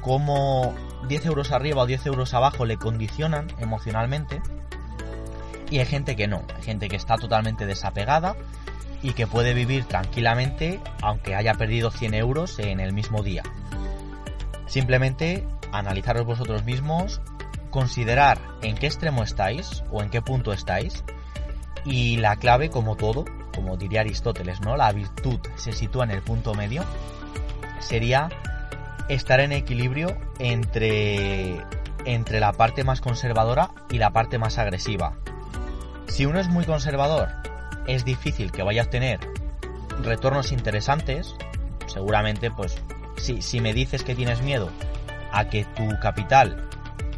cómo 0.00 0.74
10 1.08 1.26
euros 1.26 1.52
arriba 1.52 1.82
o 1.82 1.86
10 1.86 2.06
euros 2.06 2.34
abajo 2.34 2.64
le 2.64 2.76
condicionan 2.76 3.48
emocionalmente. 3.58 4.40
Y 5.70 5.78
hay 5.78 5.86
gente 5.86 6.16
que 6.16 6.26
no, 6.26 6.42
hay 6.56 6.62
gente 6.62 6.88
que 6.88 6.96
está 6.96 7.16
totalmente 7.16 7.66
desapegada 7.66 8.36
y 9.02 9.12
que 9.12 9.26
puede 9.26 9.54
vivir 9.54 9.84
tranquilamente 9.84 10.80
aunque 11.02 11.34
haya 11.34 11.54
perdido 11.54 11.90
100 11.90 12.14
euros 12.14 12.58
en 12.58 12.80
el 12.80 12.92
mismo 12.92 13.22
día. 13.22 13.42
Simplemente 14.66 15.46
analizaros 15.72 16.24
vosotros 16.24 16.64
mismos, 16.64 17.20
considerar 17.74 18.38
en 18.62 18.76
qué 18.76 18.86
extremo 18.86 19.24
estáis 19.24 19.82
o 19.90 20.00
en 20.00 20.08
qué 20.08 20.22
punto 20.22 20.52
estáis 20.52 21.02
y 21.84 22.18
la 22.18 22.36
clave 22.36 22.70
como 22.70 22.94
todo, 22.94 23.24
como 23.52 23.76
diría 23.76 24.02
Aristóteles, 24.02 24.60
¿no? 24.60 24.76
La 24.76 24.92
virtud 24.92 25.40
se 25.56 25.72
sitúa 25.72 26.04
en 26.04 26.12
el 26.12 26.22
punto 26.22 26.54
medio, 26.54 26.84
sería 27.80 28.28
estar 29.08 29.40
en 29.40 29.50
equilibrio 29.50 30.16
entre 30.38 31.64
entre 32.04 32.38
la 32.38 32.52
parte 32.52 32.84
más 32.84 33.00
conservadora 33.00 33.70
y 33.90 33.98
la 33.98 34.10
parte 34.10 34.38
más 34.38 34.56
agresiva. 34.58 35.16
Si 36.06 36.26
uno 36.26 36.38
es 36.38 36.46
muy 36.46 36.64
conservador, 36.64 37.30
es 37.88 38.04
difícil 38.04 38.52
que 38.52 38.62
vaya 38.62 38.82
a 38.82 38.84
obtener 38.84 39.18
retornos 40.00 40.52
interesantes. 40.52 41.34
Seguramente, 41.86 42.52
pues, 42.52 42.76
si, 43.16 43.42
si 43.42 43.60
me 43.60 43.74
dices 43.74 44.04
que 44.04 44.14
tienes 44.14 44.42
miedo 44.42 44.70
a 45.32 45.46
que 45.46 45.64
tu 45.64 45.88
capital 46.00 46.68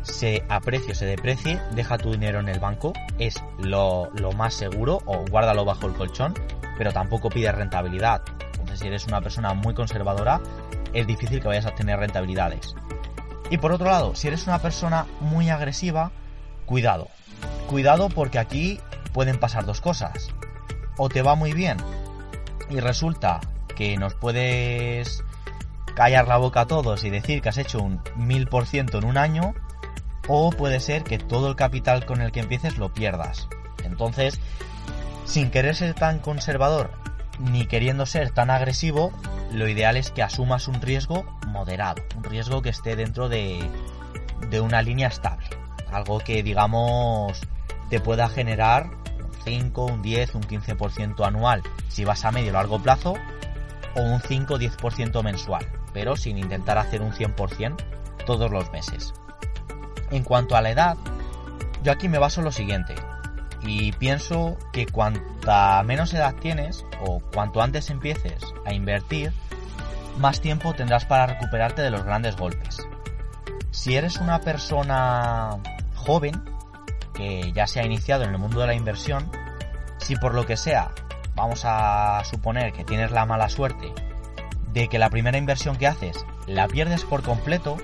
se 0.06 0.44
aprecie 0.48 0.92
o 0.92 0.94
se 0.94 1.04
deprecie, 1.04 1.60
deja 1.72 1.98
tu 1.98 2.12
dinero 2.12 2.40
en 2.40 2.48
el 2.48 2.60
banco, 2.60 2.92
es 3.18 3.42
lo, 3.58 4.10
más 4.36 4.54
seguro, 4.54 5.02
o 5.04 5.24
guárdalo 5.28 5.64
bajo 5.64 5.86
el 5.86 5.94
colchón, 5.94 6.34
pero 6.78 6.92
tampoco 6.92 7.28
pides 7.28 7.54
rentabilidad. 7.54 8.22
Entonces, 8.52 8.80
si 8.80 8.86
eres 8.86 9.06
una 9.06 9.20
persona 9.20 9.54
muy 9.54 9.74
conservadora, 9.74 10.40
es 10.92 11.06
difícil 11.06 11.40
que 11.40 11.48
vayas 11.48 11.66
a 11.66 11.74
tener 11.74 11.98
rentabilidades. 11.98 12.74
Y 13.50 13.58
por 13.58 13.72
otro 13.72 13.86
lado, 13.86 14.14
si 14.14 14.28
eres 14.28 14.46
una 14.46 14.60
persona 14.60 15.06
muy 15.20 15.50
agresiva, 15.50 16.10
cuidado. 16.64 17.08
Cuidado 17.68 18.08
porque 18.08 18.38
aquí 18.38 18.80
pueden 19.12 19.38
pasar 19.38 19.66
dos 19.66 19.80
cosas. 19.80 20.28
O 20.96 21.08
te 21.08 21.22
va 21.22 21.34
muy 21.34 21.52
bien 21.52 21.76
y 22.70 22.80
resulta 22.80 23.40
que 23.74 23.96
nos 23.96 24.14
puedes 24.14 25.22
callar 25.94 26.28
la 26.28 26.36
boca 26.36 26.62
a 26.62 26.66
todos 26.66 27.04
y 27.04 27.10
decir 27.10 27.40
que 27.40 27.48
has 27.48 27.58
hecho 27.58 27.78
un 27.78 28.00
mil 28.16 28.46
por 28.48 28.66
ciento 28.66 28.98
en 28.98 29.04
un 29.04 29.16
año, 29.16 29.54
o 30.28 30.50
puede 30.50 30.80
ser 30.80 31.04
que 31.04 31.18
todo 31.18 31.48
el 31.48 31.56
capital 31.56 32.04
con 32.04 32.20
el 32.20 32.32
que 32.32 32.40
empieces 32.40 32.78
lo 32.78 32.92
pierdas. 32.92 33.48
Entonces, 33.84 34.40
sin 35.24 35.50
querer 35.50 35.74
ser 35.74 35.94
tan 35.94 36.18
conservador 36.18 36.90
ni 37.38 37.66
queriendo 37.66 38.06
ser 38.06 38.30
tan 38.30 38.50
agresivo, 38.50 39.12
lo 39.52 39.68
ideal 39.68 39.96
es 39.96 40.10
que 40.10 40.22
asumas 40.22 40.68
un 40.68 40.80
riesgo 40.80 41.24
moderado, 41.46 42.02
un 42.16 42.24
riesgo 42.24 42.62
que 42.62 42.70
esté 42.70 42.96
dentro 42.96 43.28
de, 43.28 43.58
de 44.50 44.60
una 44.60 44.82
línea 44.82 45.08
estable, 45.08 45.46
algo 45.90 46.18
que 46.18 46.42
digamos 46.42 47.40
te 47.90 48.00
pueda 48.00 48.28
generar 48.28 48.90
un 49.22 49.30
5, 49.44 49.84
un 49.84 50.02
10, 50.02 50.34
un 50.34 50.42
15% 50.42 51.26
anual 51.26 51.62
si 51.88 52.04
vas 52.04 52.24
a 52.24 52.32
medio 52.32 52.50
o 52.50 52.54
largo 52.54 52.80
plazo, 52.80 53.14
o 53.94 54.02
un 54.02 54.20
5 54.20 54.54
o 54.54 54.58
10% 54.58 55.22
mensual, 55.22 55.66
pero 55.92 56.16
sin 56.16 56.38
intentar 56.38 56.78
hacer 56.78 57.00
un 57.02 57.12
100% 57.12 57.76
todos 58.26 58.50
los 58.50 58.70
meses. 58.72 59.14
En 60.10 60.24
cuanto 60.24 60.56
a 60.56 60.62
la 60.62 60.70
edad, 60.70 60.96
yo 61.82 61.92
aquí 61.92 62.08
me 62.08 62.18
baso 62.18 62.40
en 62.40 62.44
lo 62.44 62.52
siguiente. 62.52 62.94
Y 63.62 63.92
pienso 63.92 64.56
que 64.72 64.86
cuanta 64.86 65.82
menos 65.82 66.14
edad 66.14 66.34
tienes 66.34 66.84
o 67.00 67.20
cuanto 67.32 67.62
antes 67.62 67.90
empieces 67.90 68.40
a 68.64 68.72
invertir, 68.72 69.32
más 70.18 70.40
tiempo 70.40 70.74
tendrás 70.74 71.04
para 71.04 71.26
recuperarte 71.26 71.82
de 71.82 71.90
los 71.90 72.04
grandes 72.04 72.36
golpes. 72.36 72.78
Si 73.70 73.96
eres 73.96 74.18
una 74.18 74.40
persona 74.40 75.58
joven, 75.94 76.42
que 77.14 77.52
ya 77.52 77.66
se 77.66 77.80
ha 77.80 77.84
iniciado 77.84 78.24
en 78.24 78.30
el 78.30 78.38
mundo 78.38 78.60
de 78.60 78.66
la 78.66 78.74
inversión, 78.74 79.30
si 79.98 80.16
por 80.16 80.34
lo 80.34 80.46
que 80.46 80.56
sea, 80.56 80.90
vamos 81.34 81.62
a 81.64 82.22
suponer 82.24 82.72
que 82.72 82.84
tienes 82.84 83.10
la 83.10 83.26
mala 83.26 83.48
suerte 83.48 83.92
de 84.72 84.88
que 84.88 84.98
la 84.98 85.10
primera 85.10 85.38
inversión 85.38 85.76
que 85.76 85.86
haces 85.86 86.24
la 86.46 86.68
pierdes 86.68 87.04
por 87.04 87.22
completo, 87.22 87.76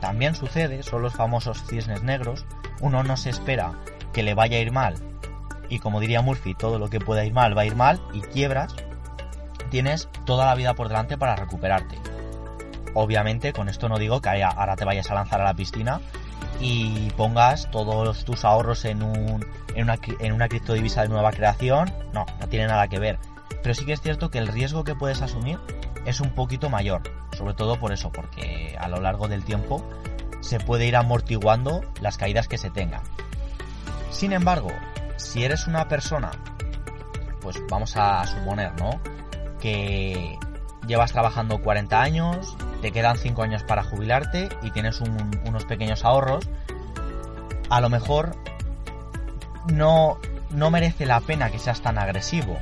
también 0.00 0.34
sucede, 0.34 0.82
son 0.82 1.02
los 1.02 1.14
famosos 1.14 1.64
cisnes 1.66 2.02
negros, 2.02 2.46
uno 2.80 3.02
no 3.02 3.16
se 3.16 3.30
espera 3.30 3.74
que 4.12 4.22
le 4.22 4.34
vaya 4.34 4.56
a 4.58 4.60
ir 4.60 4.72
mal 4.72 4.94
y 5.68 5.78
como 5.78 6.00
diría 6.00 6.22
Murphy, 6.22 6.54
todo 6.54 6.78
lo 6.78 6.88
que 6.88 7.00
pueda 7.00 7.24
ir 7.24 7.32
mal 7.32 7.56
va 7.56 7.62
a 7.62 7.66
ir 7.66 7.76
mal 7.76 8.00
y 8.12 8.20
quiebras, 8.20 8.74
tienes 9.70 10.08
toda 10.24 10.46
la 10.46 10.54
vida 10.54 10.74
por 10.74 10.88
delante 10.88 11.18
para 11.18 11.36
recuperarte. 11.36 11.96
Obviamente 12.94 13.52
con 13.52 13.68
esto 13.68 13.88
no 13.88 13.98
digo 13.98 14.20
que 14.20 14.42
ahora 14.42 14.76
te 14.76 14.84
vayas 14.84 15.10
a 15.10 15.14
lanzar 15.14 15.40
a 15.40 15.44
la 15.44 15.54
piscina 15.54 16.00
y 16.60 17.10
pongas 17.10 17.70
todos 17.70 18.24
tus 18.24 18.44
ahorros 18.44 18.84
en, 18.84 19.02
un, 19.02 19.46
en, 19.74 19.82
una, 19.84 19.98
en 20.20 20.32
una 20.32 20.48
criptodivisa 20.48 21.02
de 21.02 21.08
nueva 21.08 21.32
creación, 21.32 21.92
no, 22.12 22.24
no 22.40 22.48
tiene 22.48 22.66
nada 22.66 22.88
que 22.88 22.98
ver. 22.98 23.18
Pero 23.62 23.74
sí 23.74 23.84
que 23.84 23.92
es 23.92 24.00
cierto 24.00 24.30
que 24.30 24.38
el 24.38 24.48
riesgo 24.48 24.84
que 24.84 24.94
puedes 24.94 25.20
asumir 25.20 25.58
es 26.06 26.20
un 26.20 26.30
poquito 26.30 26.70
mayor. 26.70 27.02
Sobre 27.38 27.54
todo 27.54 27.78
por 27.78 27.92
eso, 27.92 28.10
porque 28.10 28.76
a 28.80 28.88
lo 28.88 29.00
largo 29.00 29.28
del 29.28 29.44
tiempo 29.44 29.88
se 30.40 30.58
puede 30.58 30.86
ir 30.86 30.96
amortiguando 30.96 31.82
las 32.00 32.18
caídas 32.18 32.48
que 32.48 32.58
se 32.58 32.68
tengan. 32.68 33.02
Sin 34.10 34.32
embargo, 34.32 34.70
si 35.16 35.44
eres 35.44 35.68
una 35.68 35.86
persona, 35.86 36.32
pues 37.40 37.56
vamos 37.70 37.96
a 37.96 38.26
suponer, 38.26 38.72
¿no? 38.80 39.00
Que 39.60 40.36
llevas 40.88 41.12
trabajando 41.12 41.62
40 41.62 42.02
años, 42.02 42.56
te 42.82 42.90
quedan 42.90 43.16
5 43.16 43.40
años 43.40 43.62
para 43.62 43.84
jubilarte 43.84 44.48
y 44.62 44.72
tienes 44.72 45.00
unos 45.00 45.64
pequeños 45.66 46.04
ahorros, 46.04 46.48
a 47.70 47.80
lo 47.80 47.88
mejor 47.88 48.34
no, 49.72 50.18
no 50.50 50.72
merece 50.72 51.06
la 51.06 51.20
pena 51.20 51.50
que 51.50 51.60
seas 51.60 51.82
tan 51.82 51.98
agresivo. 51.98 52.58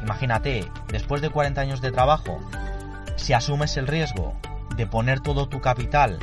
Imagínate, 0.00 0.70
después 0.88 1.22
de 1.22 1.30
40 1.30 1.60
años 1.60 1.80
de 1.80 1.90
trabajo, 1.90 2.38
si 3.16 3.32
asumes 3.32 3.76
el 3.76 3.86
riesgo 3.86 4.34
de 4.76 4.86
poner 4.86 5.20
todo 5.20 5.48
tu 5.48 5.60
capital 5.60 6.18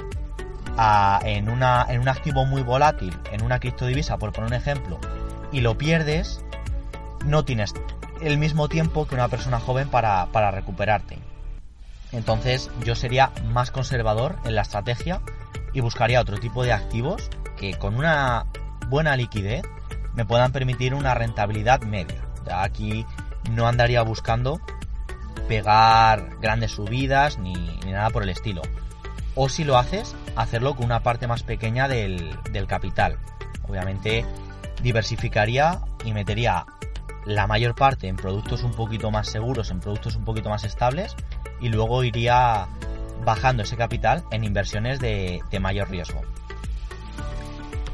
en, 1.23 1.49
una, 1.49 1.85
en 1.89 1.99
un 1.99 2.07
activo 2.07 2.45
muy 2.45 2.61
volátil, 2.61 3.17
en 3.31 3.43
una 3.43 3.59
criptodivisa, 3.59 4.17
por 4.17 4.31
poner 4.31 4.49
un 4.49 4.55
ejemplo, 4.55 4.99
y 5.51 5.61
lo 5.61 5.77
pierdes, 5.77 6.43
no 7.25 7.43
tienes 7.43 7.73
el 8.21 8.37
mismo 8.37 8.69
tiempo 8.69 9.07
que 9.07 9.15
una 9.15 9.27
persona 9.27 9.59
joven 9.59 9.89
para, 9.89 10.27
para 10.27 10.51
recuperarte. 10.51 11.19
Entonces 12.11 12.71
yo 12.83 12.95
sería 12.95 13.31
más 13.45 13.71
conservador 13.71 14.37
en 14.45 14.55
la 14.55 14.61
estrategia 14.61 15.21
y 15.73 15.81
buscaría 15.81 16.21
otro 16.21 16.37
tipo 16.37 16.63
de 16.63 16.73
activos 16.73 17.29
que 17.57 17.73
con 17.77 17.95
una 17.95 18.45
buena 18.87 19.15
liquidez 19.15 19.63
me 20.15 20.25
puedan 20.25 20.51
permitir 20.51 20.93
una 20.93 21.13
rentabilidad 21.13 21.81
media. 21.81 22.25
Aquí 22.51 23.05
no 23.51 23.67
andaría 23.67 24.01
buscando 24.01 24.59
pegar 25.41 26.37
grandes 26.41 26.71
subidas 26.71 27.37
ni, 27.37 27.53
nada 27.85 28.09
por 28.09 28.23
el 28.23 28.29
estilo. 28.29 28.61
O 29.35 29.49
si 29.49 29.63
lo 29.63 29.77
haces, 29.77 30.15
hacerlo 30.35 30.75
con 30.75 30.85
una 30.85 31.01
parte 31.01 31.27
más 31.27 31.43
pequeña 31.43 31.87
del, 31.87 32.35
del 32.51 32.67
capital. 32.67 33.17
Obviamente 33.67 34.25
diversificaría 34.81 35.79
y 36.03 36.13
metería 36.13 36.65
la 37.25 37.47
mayor 37.47 37.75
parte 37.75 38.07
en 38.07 38.15
productos 38.15 38.63
un 38.63 38.71
poquito 38.71 39.11
más 39.11 39.27
seguros, 39.27 39.69
en 39.71 39.79
productos 39.79 40.15
un 40.15 40.25
poquito 40.25 40.49
más 40.49 40.63
estables, 40.63 41.15
y 41.59 41.69
luego 41.69 42.03
iría 42.03 42.67
bajando 43.23 43.63
ese 43.63 43.77
capital 43.77 44.23
en 44.31 44.43
inversiones 44.43 44.99
de, 44.99 45.41
mayor 45.59 45.89
riesgo. 45.89 46.21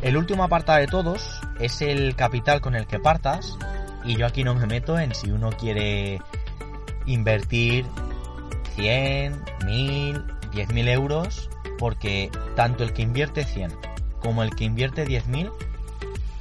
El 0.02 0.18
último 0.18 0.44
apartado 0.44 0.80
de 0.80 0.88
todos 0.88 1.42
es 1.60 1.82
el 1.82 2.16
capital 2.16 2.62
con 2.62 2.76
el 2.76 2.86
que 2.88 3.00
partas, 3.00 3.58
y 4.04 4.16
yo 4.16 4.26
aquí 4.26 4.44
no 4.44 4.54
me 4.54 4.68
meto 4.68 5.00
en 5.00 5.16
si 5.16 5.32
uno 5.32 5.50
quiere 5.50 6.22
invertir 7.06 7.86
100, 8.76 9.44
1000, 9.66 10.24
10.000 10.52 10.88
euros, 10.90 11.50
porque 11.78 12.32
tanto 12.56 12.84
el 12.84 12.94
que 12.94 13.02
invierte 13.02 13.44
100 13.44 13.72
como 14.20 14.44
el 14.44 14.56
que 14.56 14.64
invierte 14.64 15.06
10.000 15.06 15.52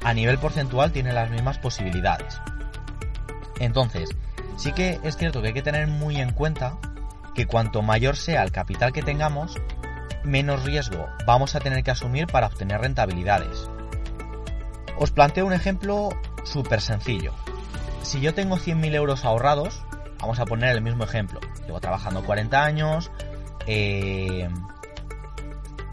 a 0.05 0.14
nivel 0.14 0.38
porcentual 0.38 0.92
tiene 0.92 1.12
las 1.12 1.31
mismas 1.31 1.59
posibilidades. 1.59 2.40
Entonces, 3.59 4.11
sí 4.57 4.72
que 4.72 5.00
es 5.03 5.16
cierto 5.16 5.40
que 5.40 5.48
hay 5.48 5.55
que 5.55 5.62
tener 5.62 5.87
muy 5.87 6.16
en 6.16 6.33
cuenta 6.33 6.79
que 7.35 7.46
cuanto 7.46 7.83
mayor 7.83 8.16
sea 8.16 8.42
el 8.42 8.53
capital 8.53 8.92
que 8.92 9.03
tengamos, 9.03 9.57
menos 10.22 10.64
riesgo 10.64 11.09
vamos 11.27 11.55
a 11.55 11.61
tener 11.61 11.83
que 11.83 11.90
asumir 11.90 12.27
para 12.27 12.46
obtener 12.46 12.81
rentabilidades. 12.81 13.68
Os 14.98 15.11
planteo 15.11 15.46
un 15.46 15.53
ejemplo 15.53 16.11
súper 16.44 16.81
sencillo. 16.81 17.33
Si 18.03 18.20
yo 18.20 18.35
tengo 18.35 18.57
100.000 18.57 18.94
euros 18.94 19.24
ahorrados, 19.24 19.83
vamos 20.25 20.39
a 20.39 20.47
poner 20.47 20.71
el 20.71 20.81
mismo 20.81 21.05
ejemplo. 21.05 21.39
Llevo 21.67 21.81
trabajando 21.81 22.23
40 22.25 22.65
años, 22.65 23.11
eh, 23.67 24.49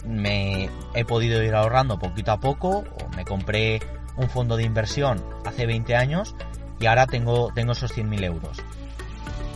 me 0.05 0.69
he 0.93 1.03
podido 1.03 1.43
ir 1.43 1.53
ahorrando 1.53 1.99
poquito 1.99 2.31
a 2.31 2.39
poco, 2.39 2.85
o 3.01 3.15
me 3.17 3.25
compré 3.25 3.81
un 4.15 4.29
fondo 4.29 4.55
de 4.55 4.63
inversión 4.63 5.21
hace 5.45 5.65
20 5.65 5.97
años 5.97 6.33
y 6.79 6.85
ahora 6.85 7.07
tengo, 7.07 7.51
tengo 7.53 7.73
esos 7.73 7.93
100.000 7.93 8.23
euros. 8.23 8.61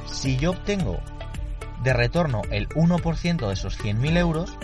Si 0.08 0.36
yo 0.36 0.52
obtengo 0.52 1.00
de 1.82 1.94
retorno 1.94 2.42
el 2.52 2.68
1% 2.68 3.48
de 3.48 3.54
esos 3.54 3.80
100.000 3.80 4.18
euros, 4.18 4.58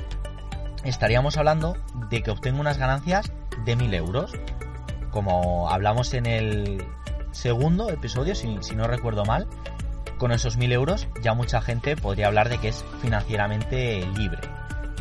estaríamos 0.84 1.38
hablando 1.38 1.78
de 2.10 2.21
que 2.21 2.32
obtengo 2.32 2.60
unas 2.60 2.78
ganancias 2.78 3.32
de 3.63 3.78
1.000 3.78 3.95
euros. 3.95 4.34
Como 5.10 5.69
hablamos 5.69 6.13
en 6.13 6.26
el 6.26 6.86
segundo 7.32 7.89
episodio, 7.89 8.36
si, 8.36 8.58
si 8.60 8.76
no 8.76 8.88
recuerdo 8.88 9.24
mal, 9.24 9.47
con 10.21 10.31
esos 10.31 10.60
1.000 10.60 10.71
euros 10.73 11.07
ya 11.23 11.34
mucha 11.34 11.62
gente 11.62 11.95
podría 11.95 12.27
hablar 12.27 12.47
de 12.47 12.60
que 12.60 12.67
es 12.67 12.86
financieramente 13.01 14.05
libre. 14.15 14.38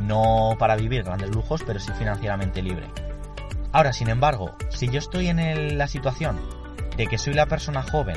No 0.01 0.57
para 0.59 0.77
vivir 0.77 1.03
grandes 1.03 1.29
lujos, 1.29 1.63
pero 1.67 1.79
sí 1.79 1.93
financieramente 1.99 2.63
libre. 2.63 2.87
Ahora, 3.71 3.93
sin 3.93 4.09
embargo, 4.09 4.57
si 4.71 4.89
yo 4.89 4.99
estoy 4.99 5.29
en 5.29 5.77
la 5.77 5.89
situación 5.89 6.41
de 6.97 7.07
que 7.07 7.19
soy 7.19 7.35
la 7.35 7.45
persona 7.45 7.83
joven 7.83 8.17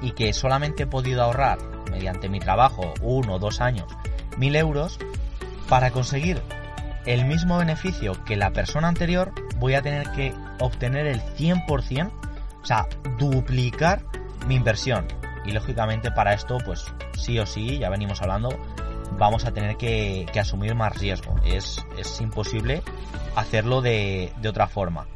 y 0.00 0.12
que 0.12 0.32
solamente 0.32 0.84
he 0.84 0.86
podido 0.86 1.22
ahorrar 1.22 1.58
mediante 1.90 2.30
mi 2.30 2.40
trabajo 2.40 2.94
uno 3.02 3.34
o 3.34 3.38
dos 3.38 3.60
años 3.60 3.84
mil 4.38 4.56
euros, 4.56 4.98
para 5.68 5.90
conseguir 5.90 6.40
el 7.04 7.26
mismo 7.26 7.58
beneficio 7.58 8.14
que 8.24 8.36
la 8.36 8.50
persona 8.52 8.88
anterior 8.88 9.34
voy 9.58 9.74
a 9.74 9.82
tener 9.82 10.10
que 10.12 10.32
obtener 10.58 11.06
el 11.06 11.20
100%, 11.20 12.10
o 12.62 12.64
sea, 12.64 12.86
duplicar 13.18 14.00
mi 14.46 14.54
inversión. 14.54 15.21
Y 15.44 15.52
lógicamente 15.52 16.10
para 16.10 16.34
esto, 16.34 16.58
pues 16.64 16.84
sí 17.18 17.38
o 17.38 17.46
sí, 17.46 17.78
ya 17.78 17.90
venimos 17.90 18.22
hablando, 18.22 18.50
vamos 19.18 19.44
a 19.44 19.52
tener 19.52 19.76
que, 19.76 20.26
asumir 20.38 20.74
más 20.74 20.96
riesgo. 20.96 21.34
Es, 21.44 21.84
es 21.98 22.20
imposible 22.20 22.82
hacerlo 23.36 23.82
de, 23.82 24.32
de 24.40 24.48
otra 24.48 24.68
forma. 24.68 25.06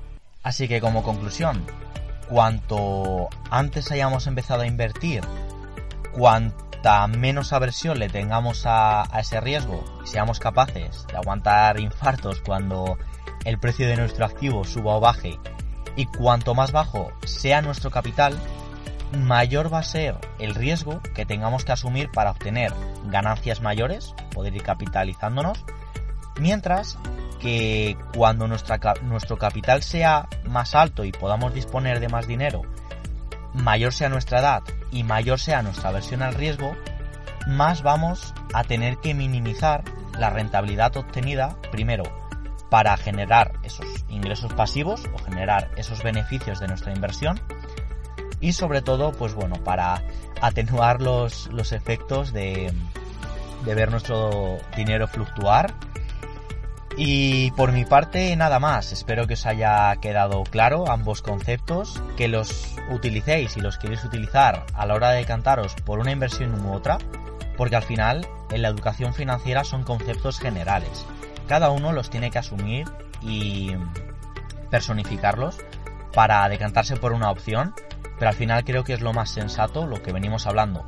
Así 0.43 0.69
que 0.69 0.81
como 0.81 1.03
conclusión, 1.03 1.65
cuanto 2.29 3.29
antes 3.51 3.91
hayamos 3.91 4.27
empezado 4.27 4.63
a 4.63 4.67
invertir, 4.67 5.23
cuanta 6.13 7.07
menos 7.09 7.53
aversión 7.53 7.99
le 7.99 8.09
tengamos 8.09 8.63
a, 8.65 9.05
ese 9.19 9.41
riesgo 9.41 9.85
seamos 10.05 10.39
capaces 10.39 11.07
de 11.09 11.17
aguantar 11.17 11.81
infartos 11.81 12.41
cuando 12.41 12.97
el 13.45 13.59
precio 13.59 13.87
de 13.89 13.97
nuestro 13.97 14.25
activo 14.25 14.65
suba 14.65 14.97
o 14.97 15.01
baje, 15.01 15.39
y 15.95 16.07
cuanto 16.07 16.55
más 16.55 16.73
bajo 16.73 17.13
sea 17.25 17.63
nuestro 17.63 17.91
capital, 17.91 18.39
mayor 19.13 19.73
va 19.73 19.79
a 19.79 19.85
ser 19.85 20.17
el 20.39 20.55
riesgo 20.55 21.01
que 21.15 21.27
tengamos 21.27 21.65
que 21.65 21.73
asumir 21.73 22.11
para 22.11 22.31
obtener 22.31 22.73
ganancias 23.07 23.61
mayores, 23.61 24.15
poder 24.33 24.55
ir 24.55 24.63
capitalizándonos, 24.63 25.65
mientras 26.39 26.99
que 27.41 27.97
cuando 28.15 28.49
nuestro 28.49 29.39
capital 29.39 29.83
sea 29.83 30.29
más 30.45 30.75
alto 30.75 31.05
y 31.05 31.13
podamos 31.13 31.55
disponer 31.55 32.01
de 32.01 32.09
más 32.09 32.27
dinero, 32.27 32.63
mayor 33.53 33.93
sea 33.93 34.09
nuestra 34.09 34.41
edad 34.41 34.63
y 34.91 35.03
mayor 35.03 35.39
sea 35.39 35.63
nuestra 35.63 35.93
versión 35.93 36.23
al 36.23 36.35
riesgo, 36.35 36.75
más 37.47 37.83
vamos 37.83 38.35
a 38.53 38.65
tener 38.65 38.99
que 38.99 39.15
minimizar 39.15 39.85
la 40.19 40.31
rentabilidad 40.31 40.97
obtenida 40.97 41.57
primero 41.71 42.05
para 42.71 42.97
generar 42.97 43.53
esos 43.63 43.87
ingresos 44.09 44.53
pasivos 44.55 45.09
o 45.15 45.19
generar 45.19 45.71
esos 45.77 46.03
beneficios 46.03 46.59
de 46.59 46.69
nuestra 46.69 46.93
inversión 46.93 47.41
y 48.47 48.53
sobre 48.53 48.81
todo 48.81 49.11
pues 49.11 49.35
bueno 49.35 49.57
para 49.65 50.05
atenuar 50.41 51.03
los, 51.03 51.49
los 51.49 51.73
efectos 51.73 52.33
de, 52.33 52.73
de 53.65 53.75
ver 53.75 53.91
nuestro 53.91 54.59
dinero 54.77 55.09
fluctuar. 55.09 55.75
Y 56.97 57.51
por 57.51 57.73
mi 57.73 57.85
parte 57.85 58.37
nada 58.37 58.61
más, 58.61 58.93
espero 58.93 59.27
que 59.27 59.35
os 59.35 59.47
haya 59.47 59.97
quedado 59.97 60.45
claro 60.45 60.89
ambos 60.89 61.23
conceptos, 61.23 62.01
que 62.17 62.29
los 62.29 62.77
utilicéis 62.93 63.57
y 63.57 63.61
los 63.61 63.79
queréis 63.79 64.05
utilizar 64.05 64.65
a 64.75 64.87
la 64.87 64.95
hora 64.95 65.11
de 65.11 65.25
cantaros 65.25 65.75
por 65.85 65.99
una 65.99 66.13
inversión 66.13 66.55
u 66.65 66.73
otra, 66.73 66.99
porque 67.57 67.75
al 67.75 67.83
final 67.83 68.29
en 68.53 68.63
la 68.63 68.69
educación 68.69 69.13
financiera 69.13 69.65
son 69.65 69.83
conceptos 69.83 70.39
generales. 70.39 71.05
Cada 71.49 71.71
uno 71.71 71.93
los 71.93 72.11
tiene 72.11 72.31
que 72.31 72.39
asumir 72.39 72.87
y 73.21 73.73
personificarlos 74.71 75.59
para 76.15 76.49
decantarse 76.49 76.97
por 76.97 77.13
una 77.13 77.31
opción, 77.31 77.75
pero 78.19 78.31
al 78.31 78.37
final 78.37 78.65
creo 78.65 78.85
que 78.85 78.95
es 78.95 79.01
lo 79.01 79.13
más 79.13 79.31
sensato 79.31 79.87
lo 79.87 80.03
que 80.03 80.13
venimos 80.13 80.47
hablando. 80.47 80.87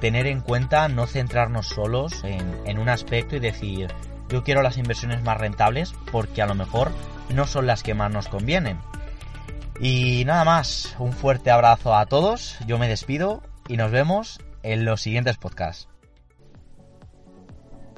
Tener 0.00 0.26
en 0.26 0.40
cuenta 0.40 0.88
no 0.88 1.06
centrarnos 1.06 1.68
solos 1.68 2.22
en, 2.24 2.60
en 2.66 2.78
un 2.78 2.88
aspecto 2.88 3.36
y 3.36 3.40
decir, 3.40 3.92
yo 4.28 4.44
quiero 4.44 4.62
las 4.62 4.78
inversiones 4.78 5.22
más 5.22 5.38
rentables 5.38 5.94
porque 6.12 6.42
a 6.42 6.46
lo 6.46 6.54
mejor 6.54 6.92
no 7.30 7.46
son 7.46 7.66
las 7.66 7.82
que 7.82 7.94
más 7.94 8.12
nos 8.12 8.28
convienen. 8.28 8.78
Y 9.80 10.24
nada 10.24 10.44
más, 10.44 10.96
un 10.98 11.12
fuerte 11.12 11.50
abrazo 11.50 11.96
a 11.96 12.06
todos, 12.06 12.56
yo 12.66 12.78
me 12.78 12.88
despido 12.88 13.42
y 13.68 13.76
nos 13.76 13.90
vemos 13.90 14.40
en 14.62 14.84
los 14.84 15.00
siguientes 15.00 15.36
podcasts. 15.36 15.88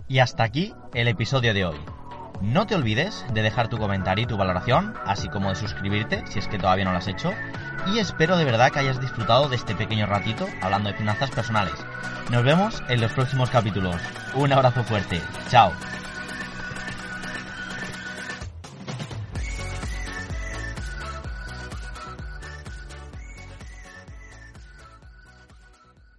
Y 0.09 0.19
hasta 0.19 0.43
aquí 0.43 0.75
el 0.93 1.09
episodio 1.09 1.55
de 1.55 1.65
hoy. 1.65 1.79
No 2.43 2.67
te 2.67 2.75
olvides 2.75 3.25
de 3.33 3.43
dejar 3.43 3.69
tu 3.69 3.79
comentario 3.79 4.25
y 4.25 4.27
tu 4.27 4.37
valoración, 4.37 4.95
así 5.07 5.29
como 5.29 5.51
de 5.51 5.57
suscribirte 5.57 6.25
si 6.27 6.39
es 6.39 6.49
que 6.49 6.59
todavía 6.59 6.85
no 6.85 6.93
lo 6.93 6.99
has 6.99 7.07
hecho. 7.07 7.33
Y 7.87 7.99
espero 7.99 8.37
de 8.37 8.45
verdad 8.45 8.71
que 8.71 8.81
hayas 8.81 9.01
disfrutado 9.01 9.49
de 9.49 9.57
este 9.57 9.75
pequeño 9.75 10.07
ratito 10.07 10.47
hablando 10.61 10.91
de 10.91 10.97
finanzas 10.97 11.31
personales. 11.31 11.75
Nos 12.31 12.45
vemos 12.45 12.83
en 12.89 13.01
los 13.01 13.13
próximos 13.13 13.51
capítulos. 13.51 13.97
Un 14.35 14.53
abrazo 14.53 14.85
fuerte. 14.85 15.21
Chao. 15.49 15.73